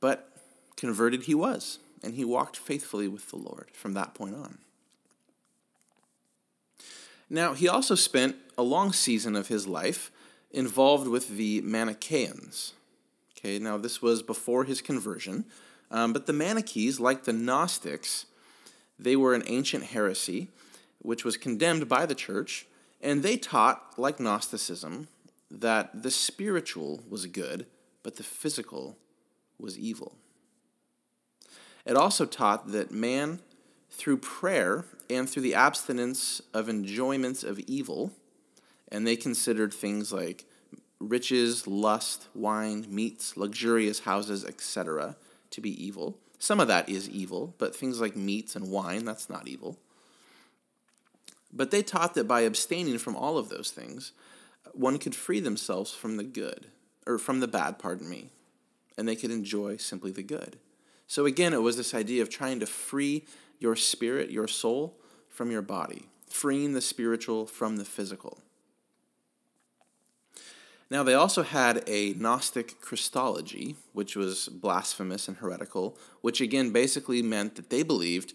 But 0.00 0.30
converted 0.76 1.24
he 1.24 1.34
was, 1.34 1.78
and 2.02 2.14
he 2.14 2.24
walked 2.24 2.56
faithfully 2.56 3.08
with 3.08 3.30
the 3.30 3.36
Lord 3.36 3.70
from 3.72 3.94
that 3.94 4.14
point 4.14 4.34
on. 4.34 4.58
Now, 7.30 7.52
he 7.52 7.68
also 7.68 7.94
spent 7.94 8.36
a 8.56 8.62
long 8.62 8.92
season 8.92 9.36
of 9.36 9.48
his 9.48 9.66
life 9.66 10.10
involved 10.50 11.08
with 11.08 11.36
the 11.36 11.60
Manichaeans. 11.60 12.72
Okay, 13.36 13.58
now 13.58 13.76
this 13.76 14.00
was 14.00 14.22
before 14.22 14.64
his 14.64 14.80
conversion, 14.80 15.44
um, 15.90 16.12
but 16.12 16.26
the 16.26 16.32
Manichees, 16.32 16.98
like 16.98 17.24
the 17.24 17.32
Gnostics, 17.32 18.26
they 18.98 19.14
were 19.14 19.34
an 19.34 19.44
ancient 19.46 19.84
heresy 19.84 20.48
which 21.00 21.24
was 21.24 21.36
condemned 21.36 21.88
by 21.88 22.04
the 22.04 22.14
church 22.14 22.66
and 23.00 23.22
they 23.22 23.36
taught, 23.36 23.94
like 23.96 24.18
Gnosticism, 24.18 25.08
that 25.50 26.02
the 26.02 26.10
spiritual 26.10 27.02
was 27.08 27.26
good, 27.26 27.66
but 28.02 28.16
the 28.16 28.22
physical 28.22 28.96
was 29.58 29.78
evil. 29.78 30.14
It 31.84 31.96
also 31.96 32.26
taught 32.26 32.72
that 32.72 32.90
man, 32.90 33.40
through 33.90 34.18
prayer 34.18 34.84
and 35.10 35.28
through 35.28 35.42
the 35.42 35.54
abstinence 35.54 36.40
of 36.54 36.68
enjoyments 36.68 37.42
of 37.42 37.58
evil, 37.60 38.12
and 38.90 39.06
they 39.06 39.16
considered 39.16 39.72
things 39.72 40.12
like 40.12 40.44
riches, 41.00 41.66
lust, 41.66 42.28
wine, 42.34 42.86
meats, 42.88 43.36
luxurious 43.36 44.00
houses, 44.00 44.44
etc., 44.44 45.16
to 45.50 45.60
be 45.60 45.84
evil. 45.84 46.18
Some 46.38 46.60
of 46.60 46.68
that 46.68 46.88
is 46.88 47.08
evil, 47.08 47.54
but 47.58 47.74
things 47.74 48.00
like 48.00 48.16
meats 48.16 48.54
and 48.54 48.70
wine, 48.70 49.04
that's 49.04 49.30
not 49.30 49.48
evil. 49.48 49.78
But 51.52 51.70
they 51.70 51.82
taught 51.82 52.14
that 52.14 52.28
by 52.28 52.42
abstaining 52.42 52.98
from 52.98 53.16
all 53.16 53.38
of 53.38 53.48
those 53.48 53.70
things, 53.70 54.12
one 54.72 54.98
could 54.98 55.14
free 55.14 55.40
themselves 55.40 55.92
from 55.92 56.16
the 56.16 56.24
good, 56.24 56.66
or 57.06 57.18
from 57.18 57.40
the 57.40 57.48
bad, 57.48 57.78
pardon 57.78 58.08
me, 58.08 58.30
and 58.98 59.08
they 59.08 59.16
could 59.16 59.30
enjoy 59.30 59.78
simply 59.78 60.10
the 60.10 60.22
good. 60.22 60.58
So 61.06 61.24
again, 61.24 61.54
it 61.54 61.62
was 61.62 61.78
this 61.78 61.94
idea 61.94 62.20
of 62.20 62.28
trying 62.28 62.60
to 62.60 62.66
free 62.66 63.24
your 63.58 63.76
spirit, 63.76 64.30
your 64.30 64.48
soul, 64.48 64.98
from 65.28 65.50
your 65.50 65.62
body, 65.62 66.08
freeing 66.28 66.74
the 66.74 66.80
spiritual 66.80 67.46
from 67.46 67.76
the 67.76 67.84
physical. 67.84 68.42
Now, 70.90 71.02
they 71.02 71.14
also 71.14 71.42
had 71.42 71.84
a 71.86 72.14
Gnostic 72.14 72.80
Christology, 72.80 73.76
which 73.92 74.16
was 74.16 74.48
blasphemous 74.48 75.28
and 75.28 75.36
heretical, 75.36 75.96
which 76.20 76.40
again 76.40 76.70
basically 76.70 77.22
meant 77.22 77.56
that 77.56 77.70
they 77.70 77.82
believed 77.82 78.34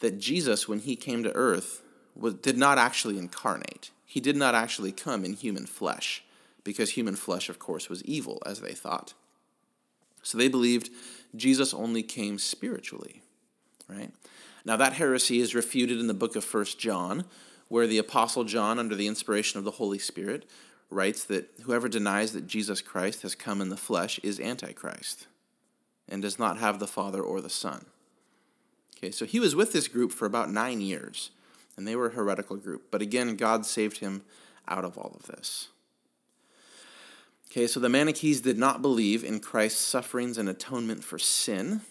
that 0.00 0.18
Jesus, 0.18 0.68
when 0.68 0.80
he 0.80 0.96
came 0.96 1.22
to 1.22 1.34
earth, 1.34 1.82
was, 2.14 2.34
did 2.34 2.58
not 2.58 2.76
actually 2.76 3.18
incarnate. 3.18 3.92
He 4.04 4.20
did 4.20 4.36
not 4.36 4.54
actually 4.54 4.92
come 4.92 5.24
in 5.24 5.32
human 5.34 5.64
flesh, 5.64 6.24
because 6.64 6.90
human 6.90 7.16
flesh, 7.16 7.48
of 7.48 7.58
course, 7.58 7.88
was 7.88 8.04
evil, 8.04 8.42
as 8.44 8.60
they 8.60 8.74
thought. 8.74 9.14
So 10.22 10.38
they 10.38 10.48
believed 10.48 10.90
Jesus 11.34 11.74
only 11.74 12.02
came 12.02 12.38
spiritually, 12.38 13.22
right? 13.88 14.10
Now, 14.64 14.76
that 14.76 14.94
heresy 14.94 15.40
is 15.40 15.54
refuted 15.54 15.98
in 15.98 16.06
the 16.06 16.14
book 16.14 16.36
of 16.36 16.44
First 16.44 16.78
John, 16.78 17.24
where 17.68 17.86
the 17.86 17.98
Apostle 17.98 18.44
John, 18.44 18.78
under 18.78 18.94
the 18.94 19.08
inspiration 19.08 19.58
of 19.58 19.64
the 19.64 19.72
Holy 19.72 19.98
Spirit, 19.98 20.48
writes 20.90 21.24
that 21.24 21.50
whoever 21.62 21.88
denies 21.88 22.32
that 22.32 22.46
Jesus 22.46 22.80
Christ 22.80 23.22
has 23.22 23.34
come 23.34 23.60
in 23.60 23.70
the 23.70 23.76
flesh 23.76 24.20
is 24.22 24.38
Antichrist 24.38 25.26
and 26.08 26.22
does 26.22 26.38
not 26.38 26.58
have 26.58 26.78
the 26.78 26.86
Father 26.86 27.22
or 27.22 27.40
the 27.40 27.48
Son. 27.48 27.86
Okay, 28.96 29.10
so 29.10 29.24
he 29.24 29.40
was 29.40 29.56
with 29.56 29.72
this 29.72 29.88
group 29.88 30.12
for 30.12 30.26
about 30.26 30.50
nine 30.50 30.80
years 30.80 31.30
and 31.76 31.86
they 31.86 31.96
were 31.96 32.08
a 32.08 32.14
heretical 32.14 32.56
group. 32.56 32.90
But 32.90 33.02
again, 33.02 33.36
God 33.36 33.64
saved 33.64 33.98
him 33.98 34.22
out 34.68 34.84
of 34.84 34.98
all 34.98 35.16
of 35.18 35.26
this. 35.26 35.68
Okay, 37.52 37.66
so 37.66 37.80
the 37.80 37.90
Manichees 37.90 38.40
did 38.40 38.56
not 38.56 38.80
believe 38.80 39.22
in 39.22 39.38
Christ's 39.38 39.84
sufferings 39.84 40.38
and 40.38 40.48
atonement 40.48 41.04
for 41.04 41.18
sin. 41.18 41.82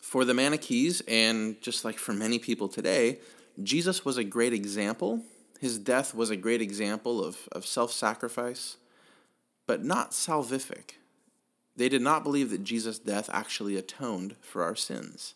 For 0.00 0.24
the 0.24 0.34
Manichees, 0.34 1.00
and 1.06 1.62
just 1.62 1.84
like 1.84 1.96
for 1.96 2.12
many 2.12 2.40
people 2.40 2.66
today, 2.66 3.20
Jesus 3.62 4.04
was 4.04 4.18
a 4.18 4.24
great 4.24 4.52
example. 4.52 5.22
His 5.60 5.78
death 5.78 6.12
was 6.12 6.30
a 6.30 6.36
great 6.36 6.60
example 6.60 7.24
of, 7.24 7.48
of 7.52 7.64
self 7.64 7.92
sacrifice, 7.92 8.78
but 9.68 9.84
not 9.84 10.10
salvific. 10.10 10.94
They 11.76 11.88
did 11.88 12.02
not 12.02 12.24
believe 12.24 12.50
that 12.50 12.64
Jesus' 12.64 12.98
death 12.98 13.30
actually 13.32 13.76
atoned 13.76 14.34
for 14.40 14.64
our 14.64 14.74
sins. 14.74 15.34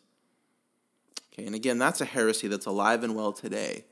Okay, 1.32 1.46
and 1.46 1.54
again, 1.54 1.78
that's 1.78 2.00
a 2.00 2.06
heresy 2.06 2.48
that's 2.48 2.66
alive 2.66 3.04
and 3.04 3.14
well 3.14 3.32
today. 3.32 3.84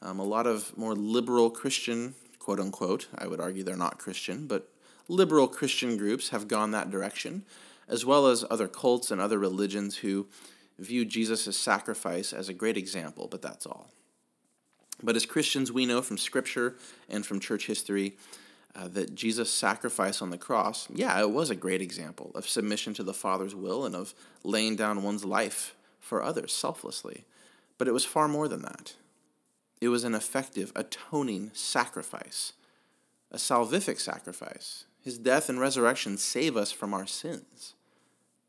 Um, 0.00 0.18
a 0.18 0.24
lot 0.24 0.46
of 0.46 0.74
more 0.78 0.94
liberal 0.94 1.50
Christian, 1.50 2.14
quote 2.46 2.60
unquote, 2.60 3.08
I 3.18 3.26
would 3.26 3.40
argue 3.40 3.64
they're 3.64 3.76
not 3.76 3.98
Christian, 3.98 4.46
but 4.46 4.68
liberal 5.08 5.48
Christian 5.48 5.96
groups 5.96 6.28
have 6.28 6.46
gone 6.46 6.70
that 6.70 6.92
direction, 6.92 7.44
as 7.88 8.06
well 8.06 8.28
as 8.28 8.44
other 8.48 8.68
cults 8.68 9.10
and 9.10 9.20
other 9.20 9.36
religions 9.36 9.96
who 9.96 10.28
view 10.78 11.04
Jesus' 11.04 11.58
sacrifice 11.58 12.32
as 12.32 12.48
a 12.48 12.54
great 12.54 12.76
example, 12.76 13.26
but 13.28 13.42
that's 13.42 13.66
all. 13.66 13.90
But 15.02 15.16
as 15.16 15.26
Christians, 15.26 15.72
we 15.72 15.86
know 15.86 16.00
from 16.02 16.18
Scripture 16.18 16.76
and 17.08 17.26
from 17.26 17.40
church 17.40 17.66
history 17.66 18.16
uh, 18.76 18.86
that 18.92 19.16
Jesus' 19.16 19.52
sacrifice 19.52 20.22
on 20.22 20.30
the 20.30 20.38
cross, 20.38 20.86
yeah, 20.94 21.20
it 21.20 21.32
was 21.32 21.50
a 21.50 21.56
great 21.56 21.82
example 21.82 22.30
of 22.36 22.48
submission 22.48 22.94
to 22.94 23.02
the 23.02 23.12
Father's 23.12 23.56
will 23.56 23.84
and 23.84 23.96
of 23.96 24.14
laying 24.44 24.76
down 24.76 25.02
one's 25.02 25.24
life 25.24 25.74
for 25.98 26.22
others 26.22 26.52
selflessly. 26.52 27.24
But 27.76 27.88
it 27.88 27.92
was 27.92 28.04
far 28.04 28.28
more 28.28 28.46
than 28.46 28.62
that. 28.62 28.94
It 29.80 29.88
was 29.88 30.04
an 30.04 30.14
effective, 30.14 30.72
atoning 30.74 31.50
sacrifice, 31.52 32.52
a 33.30 33.36
salvific 33.36 34.00
sacrifice. 34.00 34.84
His 35.02 35.18
death 35.18 35.48
and 35.48 35.60
resurrection 35.60 36.16
save 36.16 36.56
us 36.56 36.72
from 36.72 36.94
our 36.94 37.06
sins. 37.06 37.74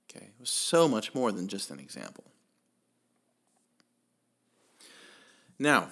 Okay, 0.09 0.25
it 0.25 0.39
was 0.39 0.49
so 0.49 0.87
much 0.87 1.13
more 1.13 1.31
than 1.31 1.47
just 1.47 1.69
an 1.69 1.79
example. 1.79 2.23
Now, 5.59 5.89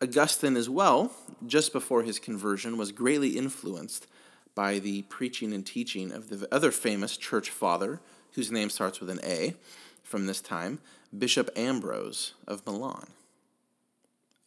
Augustine, 0.00 0.56
as 0.56 0.70
well, 0.70 1.12
just 1.46 1.72
before 1.72 2.02
his 2.02 2.18
conversion, 2.18 2.78
was 2.78 2.92
greatly 2.92 3.30
influenced 3.36 4.06
by 4.54 4.78
the 4.78 5.02
preaching 5.02 5.52
and 5.52 5.66
teaching 5.66 6.12
of 6.12 6.30
the 6.30 6.48
other 6.52 6.70
famous 6.70 7.16
church 7.16 7.50
father, 7.50 8.00
whose 8.32 8.50
name 8.50 8.70
starts 8.70 9.00
with 9.00 9.10
an 9.10 9.20
A 9.24 9.54
from 10.02 10.26
this 10.26 10.40
time, 10.40 10.80
Bishop 11.16 11.50
Ambrose 11.56 12.34
of 12.46 12.64
Milan. 12.64 13.08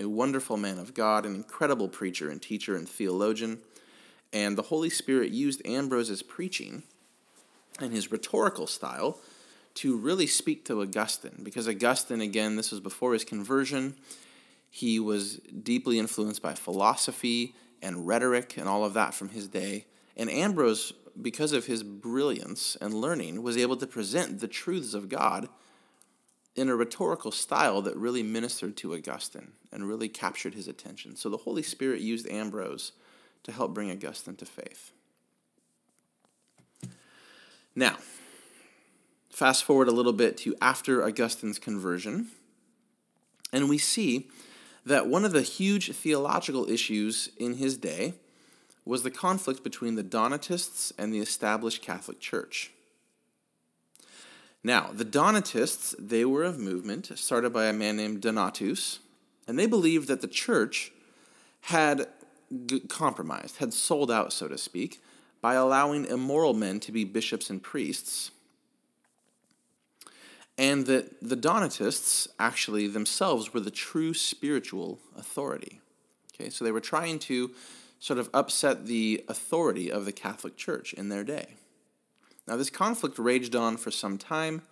A 0.02 0.10
wonderful 0.10 0.58
man 0.58 0.80
of 0.80 0.96
God, 0.96 1.28
an 1.28 1.36
incredible 1.36 1.88
preacher 1.88 2.32
and 2.32 2.42
teacher 2.42 2.76
and 2.76 2.90
theologian, 2.90 3.60
and 4.34 4.58
the 4.58 4.64
Holy 4.64 4.90
Spirit 4.90 5.32
used 5.32 5.62
Ambrose's 5.64 6.24
preaching 6.24 6.82
and 7.80 7.94
his 7.94 8.12
rhetorical 8.12 8.66
style 8.66 9.20
to 9.76 9.96
really 9.96 10.26
speak 10.26 10.66
to 10.66 10.82
Augustine. 10.82 11.42
Because 11.44 11.68
Augustine, 11.68 12.20
again, 12.20 12.56
this 12.56 12.72
was 12.72 12.80
before 12.80 13.14
his 13.14 13.24
conversion, 13.24 13.96
he 14.72 15.00
was 15.00 15.36
deeply 15.36 16.00
influenced 16.00 16.42
by 16.42 16.56
philosophy 16.56 17.54
and 17.80 18.08
rhetoric 18.08 18.58
and 18.58 18.68
all 18.68 18.84
of 18.84 18.96
that 18.96 19.14
from 19.14 19.30
his 19.30 19.48
day. 19.48 19.86
And 20.18 20.32
Ambrose, 20.32 20.94
because 21.22 21.54
of 21.54 21.68
his 21.68 21.84
brilliance 21.84 22.76
and 22.82 22.96
learning, 22.96 23.44
was 23.44 23.56
able 23.56 23.78
to 23.78 23.86
present 23.86 24.40
the 24.40 24.48
truths 24.48 24.96
of 24.96 25.10
God 25.10 25.48
in 26.56 26.70
a 26.70 26.76
rhetorical 26.76 27.32
style 27.32 27.82
that 27.82 27.96
really 27.96 28.24
ministered 28.24 28.76
to 28.78 28.94
Augustine 28.94 29.54
and 29.72 29.88
really 29.88 30.10
captured 30.10 30.54
his 30.54 30.68
attention. 30.68 31.16
So 31.16 31.30
the 31.30 31.38
Holy 31.38 31.64
Spirit 31.64 32.02
used 32.02 32.28
Ambrose 32.30 32.92
to 33.44 33.52
help 33.52 33.74
bring 33.74 33.90
Augustine 33.90 34.36
to 34.36 34.46
faith. 34.46 34.92
Now, 37.76 37.98
fast 39.30 39.64
forward 39.64 39.88
a 39.88 39.94
little 39.94 40.14
bit 40.14 40.38
to 40.38 40.56
after 40.62 41.04
Augustine's 41.04 41.58
conversion, 41.58 42.28
and 43.54 43.70
we 43.70 43.78
see 43.78 44.28
that 44.86 45.08
one 45.08 45.24
of 45.24 45.32
the 45.32 45.42
huge 45.42 45.92
theological 45.92 46.70
issues 46.70 47.30
in 47.38 47.56
his 47.56 47.78
day 47.78 48.16
was 48.84 49.04
the 49.04 49.12
conflict 49.12 49.64
between 49.64 49.96
the 49.96 50.04
Donatists 50.04 50.92
and 50.98 51.14
the 51.14 51.20
established 51.20 51.82
Catholic 51.82 52.20
Church. 52.20 52.72
Now, 54.64 54.92
the 54.94 55.06
Donatists, 55.06 55.96
they 55.98 56.24
were 56.24 56.44
a 56.44 56.54
movement 56.54 57.18
started 57.18 57.52
by 57.52 57.66
a 57.66 57.74
man 57.74 57.98
named 57.98 58.22
Donatus, 58.22 59.00
And 59.48 59.58
they 59.58 59.66
believed 59.66 60.08
that 60.08 60.22
the 60.22 60.28
church 60.28 60.92
had 61.62 62.08
g- 62.68 62.82
compromised, 62.82 63.58
had 63.58 63.74
sold 63.74 64.12
out, 64.12 64.32
so 64.32 64.48
to 64.48 64.58
speak, 64.58 65.02
by 65.42 65.56
allowing 65.56 66.06
immoral 66.06 66.54
men 66.54 66.80
to 66.82 66.92
be 66.92 67.04
bishops 67.04 67.50
and 67.50 67.62
priests, 67.62 68.32
and 70.58 70.86
that 70.86 71.20
the 71.22 71.36
Donatists 71.36 72.28
actually 72.40 72.88
themselves 72.88 73.52
were 73.54 73.60
the 73.60 73.72
true 73.72 74.14
spiritual 74.14 75.00
authority. 75.18 75.82
Okay, 76.36 76.52
so 76.52 76.64
they 76.64 76.72
were 76.72 76.80
trying 76.80 77.18
to 77.20 77.52
sort 78.00 78.20
of 78.20 78.30
upset 78.34 78.86
the 78.86 79.24
authority 79.28 79.92
of 79.92 80.06
the 80.06 80.12
Catholic 80.12 80.56
Church 80.56 80.94
in 80.94 81.10
their 81.10 81.24
day. 81.24 81.56
Now, 82.52 82.58
this 82.58 82.70
conflict 82.70 83.18
raged 83.18 83.56
on 83.56 83.78
for 83.78 83.92
some 83.92 84.18
time, 84.18 84.64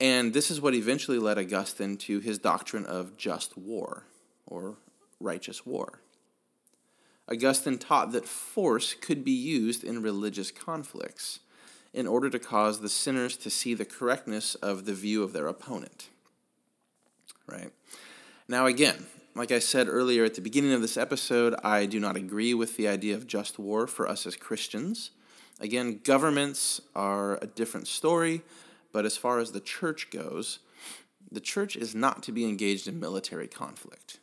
and 0.00 0.34
this 0.34 0.50
is 0.50 0.60
what 0.60 0.74
eventually 0.74 1.20
led 1.20 1.38
Augustine 1.38 1.96
to 1.98 2.18
his 2.18 2.40
doctrine 2.40 2.84
of 2.84 3.16
just 3.16 3.56
war, 3.56 4.02
or 4.48 4.78
righteous 5.20 5.64
war. 5.64 6.00
Augustine 7.30 7.78
taught 7.78 8.10
that 8.10 8.26
force 8.26 8.94
could 8.94 9.24
be 9.24 9.30
used 9.30 9.84
in 9.84 10.02
religious 10.02 10.50
conflicts 10.50 11.38
in 11.92 12.08
order 12.08 12.28
to 12.28 12.40
cause 12.40 12.80
the 12.80 12.88
sinners 12.88 13.36
to 13.36 13.48
see 13.48 13.74
the 13.74 13.84
correctness 13.84 14.56
of 14.56 14.84
the 14.84 14.92
view 14.92 15.22
of 15.22 15.32
their 15.32 15.46
opponent. 15.46 16.08
Right? 17.46 17.70
Now, 18.48 18.66
again, 18.66 19.06
like 19.36 19.52
I 19.52 19.60
said 19.60 19.86
earlier 19.86 20.24
at 20.24 20.34
the 20.34 20.40
beginning 20.40 20.72
of 20.72 20.82
this 20.82 20.96
episode, 20.96 21.54
I 21.62 21.86
do 21.86 22.00
not 22.00 22.16
agree 22.16 22.54
with 22.54 22.76
the 22.76 22.88
idea 22.88 23.14
of 23.14 23.28
just 23.28 23.56
war 23.56 23.86
for 23.86 24.08
us 24.08 24.26
as 24.26 24.34
Christians. 24.34 25.12
Again, 25.60 26.00
governments 26.02 26.80
are 26.94 27.38
a 27.40 27.46
different 27.46 27.86
story, 27.86 28.42
but 28.92 29.04
as 29.04 29.16
far 29.16 29.38
as 29.38 29.52
the 29.52 29.60
church 29.60 30.10
goes, 30.10 30.58
the 31.30 31.40
church 31.40 31.76
is 31.76 31.94
not 31.94 32.22
to 32.24 32.32
be 32.32 32.44
engaged 32.44 32.86
in 32.88 33.00
military 33.00 33.48
conflict. 33.48 34.18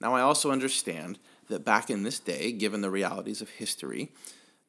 Now, 0.00 0.14
I 0.14 0.22
also 0.22 0.50
understand 0.50 1.18
that 1.48 1.64
back 1.64 1.90
in 1.90 2.02
this 2.02 2.18
day, 2.18 2.52
given 2.52 2.80
the 2.80 2.90
realities 2.90 3.42
of 3.42 3.50
history, 3.50 4.10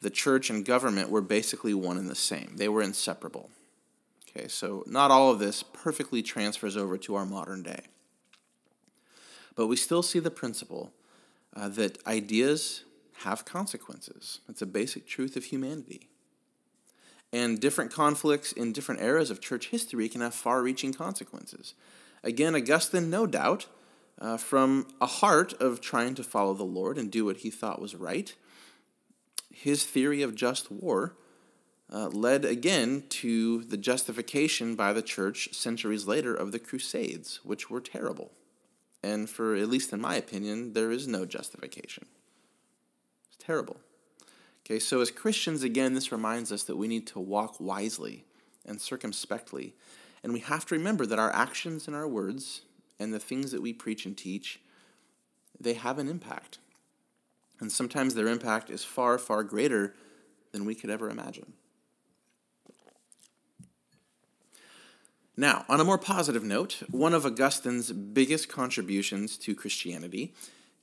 the 0.01 0.09
church 0.09 0.49
and 0.49 0.65
government 0.65 1.09
were 1.09 1.21
basically 1.21 1.73
one 1.73 1.97
and 1.97 2.09
the 2.09 2.15
same. 2.15 2.53
They 2.57 2.67
were 2.67 2.81
inseparable. 2.81 3.49
Okay, 4.29 4.47
so 4.47 4.83
not 4.87 5.11
all 5.11 5.31
of 5.31 5.39
this 5.39 5.63
perfectly 5.63 6.21
transfers 6.21 6.75
over 6.75 6.97
to 6.97 7.15
our 7.15 7.25
modern 7.25 7.63
day. 7.63 7.81
But 9.55 9.67
we 9.67 9.75
still 9.75 10.01
see 10.01 10.19
the 10.19 10.31
principle 10.31 10.91
uh, 11.55 11.69
that 11.69 12.05
ideas 12.07 12.83
have 13.23 13.45
consequences. 13.45 14.39
It's 14.49 14.61
a 14.61 14.65
basic 14.65 15.07
truth 15.07 15.35
of 15.35 15.45
humanity. 15.45 16.09
And 17.33 17.59
different 17.59 17.91
conflicts 17.93 18.51
in 18.51 18.73
different 18.73 19.01
eras 19.01 19.31
of 19.31 19.39
church 19.39 19.67
history 19.67 20.09
can 20.09 20.21
have 20.21 20.33
far 20.33 20.61
reaching 20.61 20.93
consequences. 20.93 21.73
Again, 22.23 22.55
Augustine, 22.55 23.09
no 23.09 23.25
doubt, 23.25 23.67
uh, 24.19 24.37
from 24.37 24.87
a 24.99 25.05
heart 25.05 25.53
of 25.53 25.81
trying 25.81 26.13
to 26.15 26.23
follow 26.23 26.53
the 26.53 26.63
Lord 26.63 26.97
and 26.97 27.09
do 27.09 27.25
what 27.25 27.37
he 27.37 27.49
thought 27.49 27.81
was 27.81 27.95
right. 27.95 28.35
His 29.49 29.85
theory 29.85 30.21
of 30.21 30.35
just 30.35 30.71
war 30.71 31.15
uh, 31.91 32.07
led 32.07 32.45
again 32.45 33.03
to 33.09 33.63
the 33.63 33.77
justification 33.77 34.75
by 34.75 34.93
the 34.93 35.01
church 35.01 35.53
centuries 35.53 36.07
later 36.07 36.33
of 36.33 36.51
the 36.51 36.59
Crusades, 36.59 37.39
which 37.43 37.69
were 37.69 37.81
terrible. 37.81 38.31
And 39.03 39.29
for, 39.29 39.55
at 39.55 39.69
least 39.69 39.91
in 39.91 39.99
my 39.99 40.15
opinion, 40.15 40.73
there 40.73 40.91
is 40.91 41.07
no 41.07 41.25
justification. 41.25 42.05
Terrible. 43.41 43.77
Okay, 44.63 44.77
so 44.77 45.01
as 45.01 45.09
Christians, 45.09 45.63
again, 45.63 45.95
this 45.95 46.11
reminds 46.11 46.51
us 46.51 46.63
that 46.63 46.77
we 46.77 46.87
need 46.87 47.07
to 47.07 47.19
walk 47.19 47.59
wisely 47.59 48.23
and 48.65 48.79
circumspectly. 48.79 49.73
And 50.23 50.31
we 50.31 50.41
have 50.41 50.65
to 50.67 50.75
remember 50.75 51.07
that 51.07 51.17
our 51.17 51.33
actions 51.33 51.87
and 51.87 51.95
our 51.95 52.07
words 52.07 52.61
and 52.99 53.11
the 53.11 53.19
things 53.19 53.51
that 53.51 53.61
we 53.61 53.73
preach 53.73 54.05
and 54.05 54.15
teach, 54.15 54.59
they 55.59 55.73
have 55.73 55.97
an 55.97 56.07
impact. 56.07 56.59
And 57.59 57.71
sometimes 57.71 58.13
their 58.13 58.27
impact 58.27 58.69
is 58.69 58.83
far, 58.83 59.17
far 59.17 59.43
greater 59.43 59.95
than 60.51 60.65
we 60.65 60.75
could 60.75 60.91
ever 60.91 61.09
imagine. 61.09 61.53
Now, 65.35 65.65
on 65.67 65.79
a 65.79 65.83
more 65.83 65.97
positive 65.97 66.43
note, 66.43 66.83
one 66.91 67.15
of 67.15 67.25
Augustine's 67.25 67.91
biggest 67.91 68.49
contributions 68.49 69.37
to 69.37 69.55
Christianity 69.55 70.33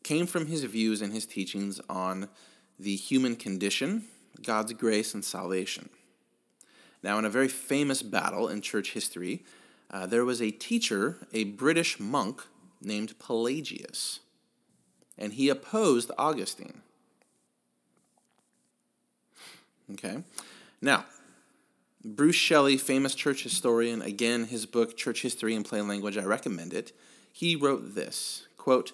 came 0.08 0.26
from 0.26 0.46
his 0.46 0.64
views 0.64 1.02
and 1.02 1.12
his 1.12 1.26
teachings 1.26 1.82
on 1.90 2.30
the 2.80 2.96
human 2.96 3.36
condition, 3.36 4.04
God's 4.42 4.72
grace, 4.72 5.12
and 5.12 5.22
salvation. 5.22 5.90
Now, 7.02 7.18
in 7.18 7.26
a 7.26 7.30
very 7.30 7.48
famous 7.48 8.02
battle 8.02 8.48
in 8.48 8.62
church 8.62 8.92
history, 8.92 9.44
uh, 9.90 10.06
there 10.06 10.24
was 10.24 10.40
a 10.40 10.50
teacher, 10.50 11.18
a 11.34 11.44
British 11.44 12.00
monk 12.00 12.40
named 12.80 13.18
Pelagius, 13.18 14.20
and 15.18 15.34
he 15.34 15.50
opposed 15.50 16.10
Augustine. 16.16 16.80
Okay? 19.92 20.22
Now, 20.80 21.04
Bruce 22.02 22.34
Shelley, 22.34 22.78
famous 22.78 23.14
church 23.14 23.42
historian, 23.42 24.00
again, 24.00 24.46
his 24.46 24.64
book, 24.64 24.96
Church 24.96 25.20
History 25.20 25.54
in 25.54 25.64
Plain 25.64 25.86
Language, 25.86 26.16
I 26.16 26.24
recommend 26.24 26.72
it. 26.72 26.92
He 27.30 27.54
wrote 27.54 27.94
this 27.94 28.46
quote, 28.56 28.92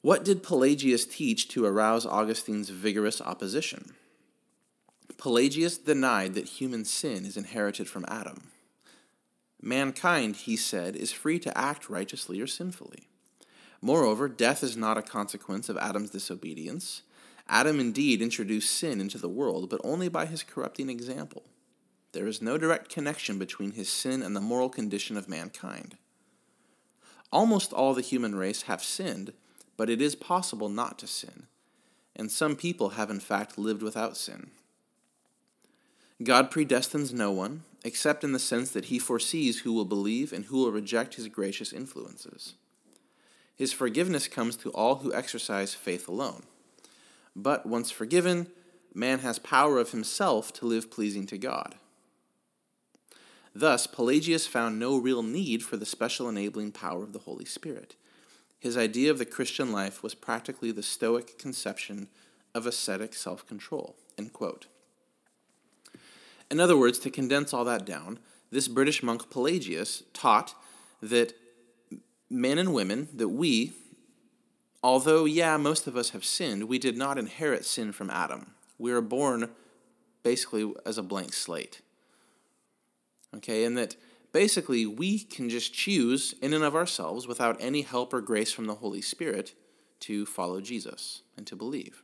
What 0.00 0.24
did 0.24 0.42
Pelagius 0.42 1.04
teach 1.04 1.48
to 1.48 1.64
arouse 1.64 2.06
Augustine's 2.06 2.70
vigorous 2.70 3.20
opposition? 3.20 3.94
Pelagius 5.16 5.76
denied 5.76 6.34
that 6.34 6.48
human 6.60 6.84
sin 6.84 7.24
is 7.24 7.36
inherited 7.36 7.88
from 7.88 8.04
Adam. 8.06 8.50
Mankind, 9.60 10.36
he 10.36 10.56
said, 10.56 10.94
is 10.94 11.10
free 11.10 11.40
to 11.40 11.58
act 11.58 11.90
righteously 11.90 12.40
or 12.40 12.46
sinfully. 12.46 13.08
Moreover, 13.82 14.28
death 14.28 14.62
is 14.62 14.76
not 14.76 14.98
a 14.98 15.02
consequence 15.02 15.68
of 15.68 15.76
Adam's 15.76 16.10
disobedience. 16.10 17.02
Adam 17.48 17.80
indeed 17.80 18.22
introduced 18.22 18.72
sin 18.72 19.00
into 19.00 19.18
the 19.18 19.28
world, 19.28 19.68
but 19.68 19.80
only 19.82 20.08
by 20.08 20.26
his 20.26 20.44
corrupting 20.44 20.88
example. 20.88 21.42
There 22.12 22.26
is 22.28 22.40
no 22.40 22.56
direct 22.56 22.88
connection 22.88 23.38
between 23.38 23.72
his 23.72 23.88
sin 23.88 24.22
and 24.22 24.36
the 24.36 24.40
moral 24.40 24.68
condition 24.68 25.16
of 25.16 25.28
mankind. 25.28 25.96
Almost 27.32 27.72
all 27.72 27.94
the 27.94 28.00
human 28.00 28.36
race 28.36 28.62
have 28.62 28.82
sinned, 28.82 29.32
but 29.78 29.88
it 29.88 30.02
is 30.02 30.14
possible 30.14 30.68
not 30.68 30.98
to 30.98 31.06
sin, 31.06 31.46
and 32.14 32.30
some 32.30 32.56
people 32.56 32.90
have 32.90 33.08
in 33.08 33.20
fact 33.20 33.56
lived 33.56 33.80
without 33.80 34.16
sin. 34.16 34.50
God 36.22 36.50
predestines 36.50 37.12
no 37.12 37.30
one, 37.30 37.62
except 37.84 38.24
in 38.24 38.32
the 38.32 38.40
sense 38.40 38.72
that 38.72 38.86
he 38.86 38.98
foresees 38.98 39.60
who 39.60 39.72
will 39.72 39.84
believe 39.84 40.32
and 40.32 40.46
who 40.46 40.58
will 40.58 40.72
reject 40.72 41.14
his 41.14 41.28
gracious 41.28 41.72
influences. 41.72 42.54
His 43.54 43.72
forgiveness 43.72 44.26
comes 44.26 44.56
to 44.56 44.70
all 44.70 44.96
who 44.96 45.14
exercise 45.14 45.74
faith 45.74 46.08
alone. 46.08 46.42
But 47.36 47.64
once 47.64 47.92
forgiven, 47.92 48.48
man 48.92 49.20
has 49.20 49.38
power 49.38 49.78
of 49.78 49.92
himself 49.92 50.52
to 50.54 50.66
live 50.66 50.90
pleasing 50.90 51.24
to 51.26 51.38
God. 51.38 51.76
Thus, 53.54 53.86
Pelagius 53.86 54.46
found 54.46 54.78
no 54.78 54.96
real 54.96 55.22
need 55.22 55.62
for 55.62 55.76
the 55.76 55.86
special 55.86 56.28
enabling 56.28 56.72
power 56.72 57.04
of 57.04 57.12
the 57.12 57.20
Holy 57.20 57.44
Spirit. 57.44 57.94
His 58.58 58.76
idea 58.76 59.10
of 59.10 59.18
the 59.18 59.24
Christian 59.24 59.72
life 59.72 60.02
was 60.02 60.14
practically 60.14 60.72
the 60.72 60.82
Stoic 60.82 61.38
conception 61.38 62.08
of 62.54 62.66
ascetic 62.66 63.14
self 63.14 63.46
control. 63.46 63.96
In 66.50 66.60
other 66.60 66.76
words, 66.76 66.98
to 67.00 67.10
condense 67.10 67.52
all 67.52 67.64
that 67.64 67.84
down, 67.84 68.18
this 68.50 68.68
British 68.68 69.02
monk 69.02 69.30
Pelagius 69.30 70.02
taught 70.12 70.54
that 71.02 71.34
men 72.30 72.58
and 72.58 72.74
women, 72.74 73.08
that 73.14 73.28
we, 73.28 73.72
although, 74.82 75.24
yeah, 75.24 75.56
most 75.56 75.86
of 75.86 75.96
us 75.96 76.10
have 76.10 76.24
sinned, 76.24 76.64
we 76.64 76.78
did 76.78 76.96
not 76.96 77.18
inherit 77.18 77.64
sin 77.64 77.92
from 77.92 78.10
Adam. 78.10 78.54
We 78.78 78.92
are 78.92 79.00
born 79.00 79.50
basically 80.22 80.72
as 80.84 80.98
a 80.98 81.02
blank 81.02 81.32
slate. 81.32 81.80
Okay, 83.36 83.64
and 83.64 83.76
that 83.76 83.96
basically 84.32 84.86
we 84.86 85.18
can 85.18 85.48
just 85.48 85.72
choose 85.72 86.34
in 86.40 86.52
and 86.52 86.64
of 86.64 86.74
ourselves, 86.74 87.26
without 87.26 87.56
any 87.60 87.82
help 87.82 88.12
or 88.12 88.20
grace 88.20 88.52
from 88.52 88.66
the 88.66 88.76
Holy 88.76 89.00
Spirit, 89.00 89.54
to 90.00 90.26
follow 90.26 90.60
Jesus 90.60 91.22
and 91.36 91.46
to 91.46 91.56
believe. 91.56 92.02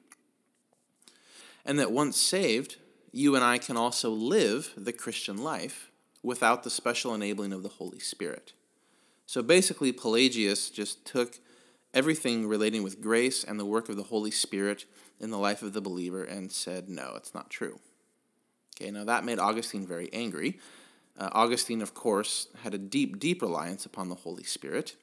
And 1.65 1.79
that 1.79 1.93
once 1.93 2.17
saved, 2.17 2.77
you 3.13 3.35
and 3.37 3.45
I 3.45 3.59
can 3.59 3.77
also 3.77 4.11
live 4.11 4.73
the 4.77 4.93
Christian 4.93 5.39
life 5.39 5.91
without 6.23 6.63
the 6.63 6.71
special 6.71 7.15
enabling 7.15 7.53
of 7.53 7.63
the 7.63 7.69
Holy 7.69 8.01
Spirit. 8.01 8.53
So 9.27 9.43
basically, 9.43 9.93
Pelagius 9.93 10.71
just 10.71 11.05
took 11.05 11.39
everything 11.95 12.47
relating 12.47 12.83
with 12.83 13.01
grace 13.01 13.45
and 13.45 13.59
the 13.59 13.65
work 13.65 13.89
of 13.89 13.97
the 13.97 14.03
Holy 14.03 14.31
Spirit 14.31 14.85
in 15.21 15.31
the 15.31 15.39
life 15.39 15.63
of 15.63 15.73
the 15.73 15.81
believer 15.81 16.25
and 16.25 16.51
said, 16.51 16.89
no, 16.89 17.13
it's 17.17 17.35
not 17.35 17.51
true. 17.51 17.79
Okay, 18.77 18.91
now 18.91 19.05
that 19.05 19.25
made 19.25 19.39
Augustine 19.39 19.87
very 19.87 20.13
angry. 20.13 20.59
Uh, 21.19 21.31
Augustine, 21.33 21.81
of 21.81 21.95
course, 21.95 22.49
had 22.63 22.75
a 22.75 22.79
deep, 22.79 23.19
deep 23.19 23.41
reliance 23.43 23.87
upon 23.87 24.09
the 24.09 24.17
Holy 24.17 24.43
Spirit. 24.43 24.97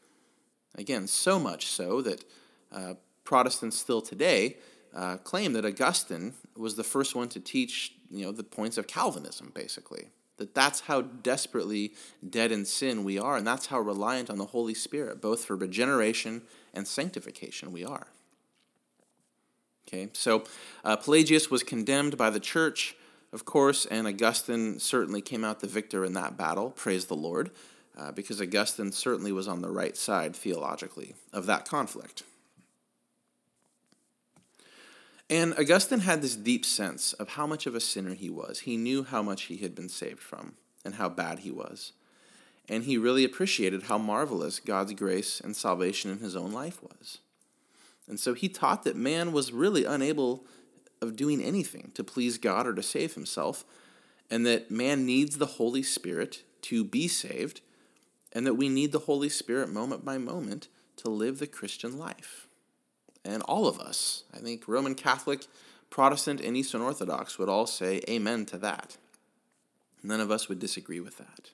Again, 0.76 1.08
so 1.08 1.40
much 1.40 1.68
so 1.68 2.02
that 2.02 2.26
uh, 2.72 2.94
Protestants 3.24 3.78
still 3.78 4.02
today 4.02 4.58
uh, 4.94 5.18
claim 5.18 5.54
that 5.54 5.66
Augustine 5.66 6.34
was 6.56 6.76
the 6.76 6.84
first 6.84 7.16
one 7.16 7.30
to 7.30 7.40
teach, 7.40 7.94
you 8.10 8.26
know, 8.26 8.32
the 8.32 8.44
points 8.44 8.78
of 8.78 8.88
Calvinism, 8.88 9.52
basically, 9.54 10.08
That 10.38 10.54
that's 10.54 10.82
how 10.82 11.02
desperately 11.02 11.94
dead 12.28 12.52
in 12.52 12.66
sin 12.66 13.04
we 13.04 13.20
are, 13.20 13.38
and 13.38 13.46
that's 13.46 13.68
how 13.68 13.80
reliant 13.80 14.30
on 14.30 14.38
the 14.38 14.48
Holy 14.48 14.74
Spirit, 14.74 15.22
both 15.22 15.46
for 15.46 15.56
regeneration 15.56 16.42
and 16.74 16.88
sanctification, 16.88 17.72
we 17.72 17.86
are. 17.86 18.08
Okay, 19.88 20.10
so 20.14 20.44
uh, 20.84 20.96
Pelagius 20.96 21.52
was 21.52 21.64
condemned 21.64 22.18
by 22.18 22.30
the 22.30 22.40
church, 22.40 22.96
of 23.34 23.46
course, 23.46 23.86
and 23.86 24.08
Augustine 24.08 24.80
certainly 24.80 25.22
came 25.22 25.44
out 25.44 25.60
the 25.60 25.68
victor 25.68 26.04
in 26.04 26.14
that 26.14 26.38
battle. 26.38 26.72
Praise 26.72 27.06
the 27.06 27.16
Lord, 27.16 27.52
uh, 27.98 28.12
because 28.12 28.42
Augustine 28.42 28.92
certainly 28.92 29.32
was 29.32 29.48
on 29.48 29.62
the 29.62 29.72
right 29.72 29.96
side 29.96 30.36
theologically 30.36 31.16
of 31.32 31.46
that 31.46 31.68
conflict. 31.68 32.24
And 35.30 35.54
Augustine 35.58 36.02
had 36.02 36.22
this 36.22 36.36
deep 36.36 36.66
sense 36.66 37.14
of 37.14 37.30
how 37.30 37.48
much 37.48 37.66
of 37.66 37.74
a 37.74 37.80
sinner 37.80 38.14
he 38.14 38.30
was. 38.30 38.60
He 38.60 38.76
knew 38.76 39.04
how 39.04 39.24
much 39.24 39.44
he 39.44 39.58
had 39.58 39.74
been 39.74 39.88
saved 39.88 40.20
from 40.20 40.56
and 40.84 40.96
how 40.96 41.08
bad 41.08 41.40
he 41.40 41.52
was. 41.52 41.94
And 42.68 42.84
he 42.84 42.98
really 42.98 43.24
appreciated 43.24 43.84
how 43.84 43.98
marvelous 43.98 44.60
God's 44.60 44.94
grace 44.94 45.40
and 45.40 45.56
salvation 45.56 46.12
in 46.12 46.20
his 46.20 46.36
own 46.36 46.52
life 46.52 46.84
was. 46.84 47.20
And 48.10 48.20
so 48.20 48.34
he 48.34 48.50
taught 48.50 48.84
that 48.84 48.98
man 48.98 49.32
was 49.32 49.54
really 49.54 49.86
unable 49.86 50.44
of 51.02 51.16
doing 51.16 51.42
anything 51.42 51.92
to 51.96 52.04
please 52.04 52.38
God 52.38 52.68
or 52.68 52.74
to 52.74 52.84
save 52.84 53.16
himself, 53.16 53.64
and 54.30 54.46
that 54.46 54.72
man 54.72 55.06
needs 55.06 55.38
the 55.38 55.46
Holy 55.46 55.84
Spirit 55.84 56.44
to 56.64 56.84
be 56.84 57.08
saved, 57.08 57.62
and 58.34 58.46
that 58.46 58.54
we 58.54 58.70
need 58.70 58.92
the 58.92 59.00
Holy 59.00 59.30
Spirit 59.30 59.70
moment 59.70 60.06
by 60.06 60.18
moment 60.18 60.68
to 60.98 61.10
live 61.10 61.40
the 61.40 61.48
Christian 61.48 61.98
life 61.98 62.48
and 63.24 63.44
all 63.44 63.68
of 63.68 63.80
us, 63.80 64.24
I 64.34 64.40
think 64.40 64.68
Roman 64.68 64.96
Catholic, 64.96 65.46
Protestant, 65.90 66.42
and 66.42 66.58
Eastern 66.58 66.82
Orthodox 66.82 67.38
would 67.38 67.50
all 67.50 67.68
say 67.68 68.02
amen 68.10 68.46
to 68.48 68.58
that. 68.60 68.98
None 70.04 70.20
of 70.20 70.32
us 70.32 70.50
would 70.50 70.60
disagree 70.60 71.00
with 71.00 71.18
that. 71.18 71.52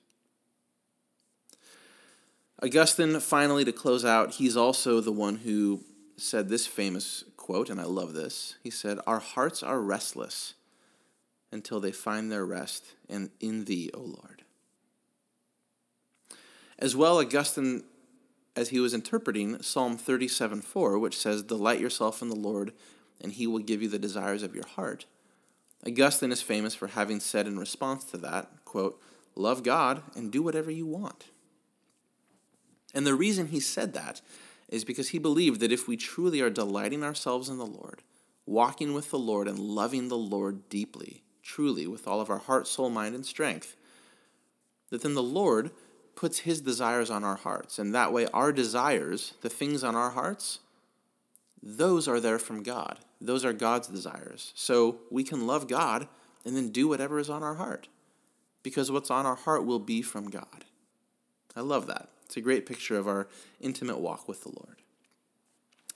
Augustine, 2.62 3.20
finally, 3.20 3.64
to 3.64 3.72
close 3.72 4.04
out, 4.04 4.34
he's 4.34 4.56
also 4.56 5.00
the 5.00 5.12
one 5.12 5.36
who 5.36 5.84
said 6.16 6.48
this 6.48 6.66
famous 6.66 7.22
quote, 7.48 7.70
and 7.70 7.80
I 7.80 7.84
love 7.84 8.12
this. 8.12 8.56
He 8.62 8.68
said, 8.68 8.98
Our 9.06 9.20
hearts 9.20 9.62
are 9.62 9.80
restless 9.80 10.52
until 11.50 11.80
they 11.80 11.92
find 11.92 12.30
their 12.30 12.44
rest 12.44 12.94
in, 13.08 13.30
in 13.40 13.64
thee, 13.64 13.90
O 13.94 14.00
Lord. 14.00 14.42
As 16.78 16.94
well, 16.94 17.16
Augustine 17.16 17.84
as 18.54 18.68
he 18.68 18.80
was 18.80 18.92
interpreting 18.92 19.62
Psalm 19.62 19.96
37 19.96 20.60
4, 20.60 20.98
which 20.98 21.16
says, 21.16 21.42
Delight 21.42 21.80
yourself 21.80 22.20
in 22.20 22.28
the 22.28 22.36
Lord, 22.36 22.74
and 23.18 23.32
he 23.32 23.46
will 23.46 23.60
give 23.60 23.80
you 23.80 23.88
the 23.88 23.98
desires 23.98 24.42
of 24.42 24.54
your 24.54 24.66
heart. 24.66 25.06
Augustine 25.86 26.32
is 26.32 26.42
famous 26.42 26.74
for 26.74 26.88
having 26.88 27.18
said 27.18 27.46
in 27.46 27.58
response 27.58 28.04
to 28.04 28.18
that, 28.18 28.50
quote, 28.66 29.00
Love 29.34 29.62
God 29.62 30.02
and 30.14 30.30
do 30.30 30.42
whatever 30.42 30.70
you 30.70 30.84
want. 30.84 31.28
And 32.92 33.06
the 33.06 33.14
reason 33.14 33.46
he 33.46 33.60
said 33.60 33.94
that 33.94 34.20
is 34.68 34.84
because 34.84 35.10
he 35.10 35.18
believed 35.18 35.60
that 35.60 35.72
if 35.72 35.88
we 35.88 35.96
truly 35.96 36.40
are 36.40 36.50
delighting 36.50 37.02
ourselves 37.02 37.48
in 37.48 37.58
the 37.58 37.66
Lord, 37.66 38.02
walking 38.46 38.92
with 38.92 39.10
the 39.10 39.18
Lord 39.18 39.48
and 39.48 39.58
loving 39.58 40.08
the 40.08 40.16
Lord 40.16 40.68
deeply, 40.68 41.22
truly, 41.42 41.86
with 41.86 42.06
all 42.06 42.20
of 42.20 42.30
our 42.30 42.38
heart, 42.38 42.66
soul, 42.66 42.90
mind, 42.90 43.14
and 43.14 43.24
strength, 43.24 43.76
that 44.90 45.02
then 45.02 45.14
the 45.14 45.22
Lord 45.22 45.70
puts 46.14 46.40
his 46.40 46.60
desires 46.60 47.10
on 47.10 47.24
our 47.24 47.36
hearts. 47.36 47.78
And 47.78 47.94
that 47.94 48.12
way, 48.12 48.26
our 48.34 48.52
desires, 48.52 49.34
the 49.40 49.48
things 49.48 49.84
on 49.84 49.94
our 49.94 50.10
hearts, 50.10 50.60
those 51.62 52.08
are 52.08 52.20
there 52.20 52.38
from 52.38 52.62
God. 52.62 52.98
Those 53.20 53.44
are 53.44 53.52
God's 53.52 53.88
desires. 53.88 54.52
So 54.54 54.98
we 55.10 55.24
can 55.24 55.46
love 55.46 55.68
God 55.68 56.08
and 56.44 56.56
then 56.56 56.70
do 56.70 56.88
whatever 56.88 57.18
is 57.18 57.30
on 57.30 57.42
our 57.42 57.54
heart 57.54 57.88
because 58.62 58.90
what's 58.90 59.10
on 59.10 59.26
our 59.26 59.34
heart 59.34 59.64
will 59.64 59.78
be 59.78 60.02
from 60.02 60.30
God. 60.30 60.64
I 61.56 61.60
love 61.60 61.86
that. 61.86 62.08
It's 62.28 62.36
a 62.36 62.40
great 62.40 62.66
picture 62.66 62.96
of 62.96 63.08
our 63.08 63.26
intimate 63.60 63.98
walk 63.98 64.28
with 64.28 64.44
the 64.44 64.50
Lord. 64.50 64.76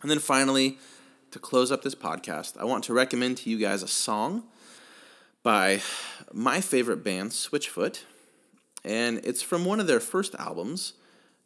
And 0.01 0.11
then 0.11 0.19
finally, 0.19 0.79
to 1.31 1.39
close 1.39 1.71
up 1.71 1.83
this 1.83 1.95
podcast, 1.95 2.59
I 2.59 2.65
want 2.65 2.85
to 2.85 2.93
recommend 2.93 3.37
to 3.39 3.51
you 3.51 3.59
guys 3.59 3.83
a 3.83 3.89
song 3.89 4.45
by 5.43 5.81
my 6.33 6.61
favorite 6.61 7.05
band, 7.05 7.31
Switchfoot 7.31 8.01
and 8.85 9.21
it's 9.25 9.43
from 9.43 9.65
one 9.65 9.81
of 9.81 9.87
their 9.87 10.01
first 10.01 10.35
albums, 10.37 10.95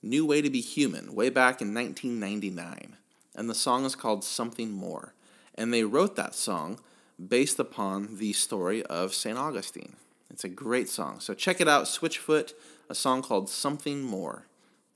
New 0.03 0.25
Way 0.25 0.41
to 0.43 0.51
Be 0.51 0.61
Human, 0.61 1.15
way 1.15 1.29
back 1.29 1.61
in 1.61 1.75
1999. 1.75 2.97
And 3.35 3.51
the 3.51 3.55
song 3.55 3.85
is 3.85 3.95
called 3.95 4.25
Something 4.25 4.73
More. 4.73 5.13
And 5.55 5.73
they 5.73 5.85
wrote 5.85 6.17
that 6.17 6.35
song 6.35 6.81
based 7.25 7.59
upon 7.59 8.17
the 8.17 8.33
story 8.33 8.83
of 8.85 9.15
St. 9.15 9.37
Augustine. 9.37 9.97
It's 10.31 10.45
a 10.45 10.49
great 10.49 10.89
song. 10.89 11.21
So 11.21 11.35
check 11.35 11.61
it 11.61 11.69
out, 11.69 11.85
Switchfoot, 11.85 12.53
a 12.89 12.95
song 12.95 13.23
called 13.23 13.49
Something 13.49 14.03
More. 14.03 14.47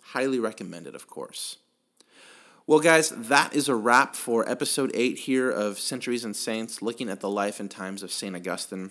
Highly 0.02 0.38
recommended, 0.38 0.94
of 0.94 1.06
course. 1.06 1.58
Well, 2.66 2.78
guys, 2.80 3.10
that 3.10 3.54
is 3.54 3.68
a 3.68 3.74
wrap 3.74 4.14
for 4.14 4.48
episode 4.48 4.92
8 4.94 5.18
here 5.18 5.50
of 5.50 5.78
Centuries 5.78 6.24
and 6.24 6.36
Saints, 6.36 6.80
looking 6.80 7.08
at 7.08 7.20
the 7.20 7.28
life 7.28 7.58
and 7.58 7.70
times 7.70 8.02
of 8.02 8.12
St. 8.12 8.36
Augustine. 8.36 8.90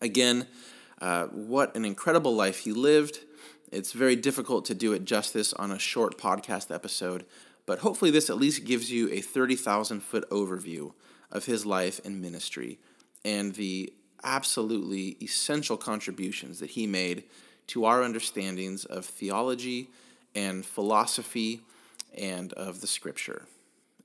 Again, 0.00 0.46
uh, 1.00 1.26
what 1.26 1.76
an 1.76 1.84
incredible 1.84 2.34
life 2.34 2.60
he 2.60 2.72
lived. 2.72 3.20
It's 3.70 3.92
very 3.92 4.16
difficult 4.16 4.64
to 4.64 4.74
do 4.74 4.92
it 4.92 5.04
justice 5.04 5.52
on 5.52 5.70
a 5.70 5.78
short 5.78 6.18
podcast 6.18 6.74
episode, 6.74 7.24
but 7.66 7.80
hopefully, 7.80 8.10
this 8.10 8.30
at 8.30 8.38
least 8.38 8.64
gives 8.64 8.90
you 8.90 9.08
a 9.10 9.20
30,000 9.20 10.00
foot 10.00 10.28
overview 10.30 10.92
of 11.30 11.44
his 11.44 11.66
life 11.66 12.00
and 12.04 12.20
ministry 12.20 12.78
and 13.24 13.54
the 13.54 13.92
absolutely 14.24 15.16
essential 15.22 15.76
contributions 15.76 16.60
that 16.60 16.70
he 16.70 16.86
made 16.86 17.24
to 17.68 17.84
our 17.84 18.02
understandings 18.02 18.84
of 18.86 19.04
theology 19.04 19.90
and 20.34 20.64
philosophy 20.64 21.62
and 22.16 22.52
of 22.54 22.80
the 22.80 22.86
scripture. 22.86 23.46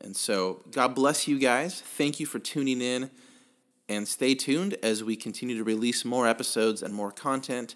And 0.02 0.16
so, 0.16 0.62
God 0.72 0.96
bless 0.96 1.28
you 1.28 1.40
guys. 1.40 1.82
Thank 1.82 2.20
you 2.20 2.26
for 2.26 2.40
tuning 2.40 2.82
in 2.82 3.10
and 3.88 4.08
stay 4.08 4.36
tuned 4.36 4.76
as 4.84 5.04
we 5.04 5.16
continue 5.16 5.58
to 5.58 5.64
release 5.64 6.04
more 6.04 6.28
episodes 6.28 6.82
and 6.82 6.94
more 6.94 7.12
content. 7.12 7.76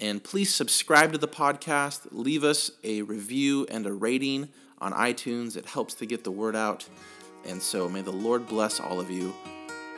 And 0.00 0.22
please 0.22 0.54
subscribe 0.54 1.12
to 1.12 1.18
the 1.18 1.28
podcast, 1.28 2.06
leave 2.10 2.44
us 2.44 2.70
a 2.84 3.02
review 3.02 3.66
and 3.70 3.86
a 3.86 3.92
rating 3.92 4.48
on 4.78 4.92
iTunes. 4.92 5.56
It 5.56 5.66
helps 5.66 5.94
to 5.94 6.06
get 6.06 6.24
the 6.24 6.30
word 6.30 6.56
out. 6.56 6.88
And 7.46 7.60
so 7.60 7.88
may 7.88 8.02
the 8.02 8.12
Lord 8.12 8.46
bless 8.46 8.80
all 8.80 9.00
of 9.00 9.10
you. 9.10 9.34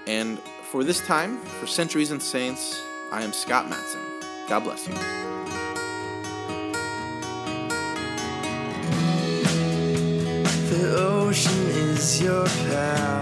And 0.06 0.38
for 0.70 0.82
this 0.82 1.00
time, 1.06 1.38
for 1.38 1.66
Centuries 1.66 2.10
and 2.10 2.22
Saints, 2.22 2.80
I 3.12 3.22
am 3.22 3.32
Scott 3.32 3.68
Matson. 3.68 4.00
God 4.48 4.60
bless 4.60 4.88
you. 4.88 5.61
Your 12.22 12.46
power. 12.46 13.21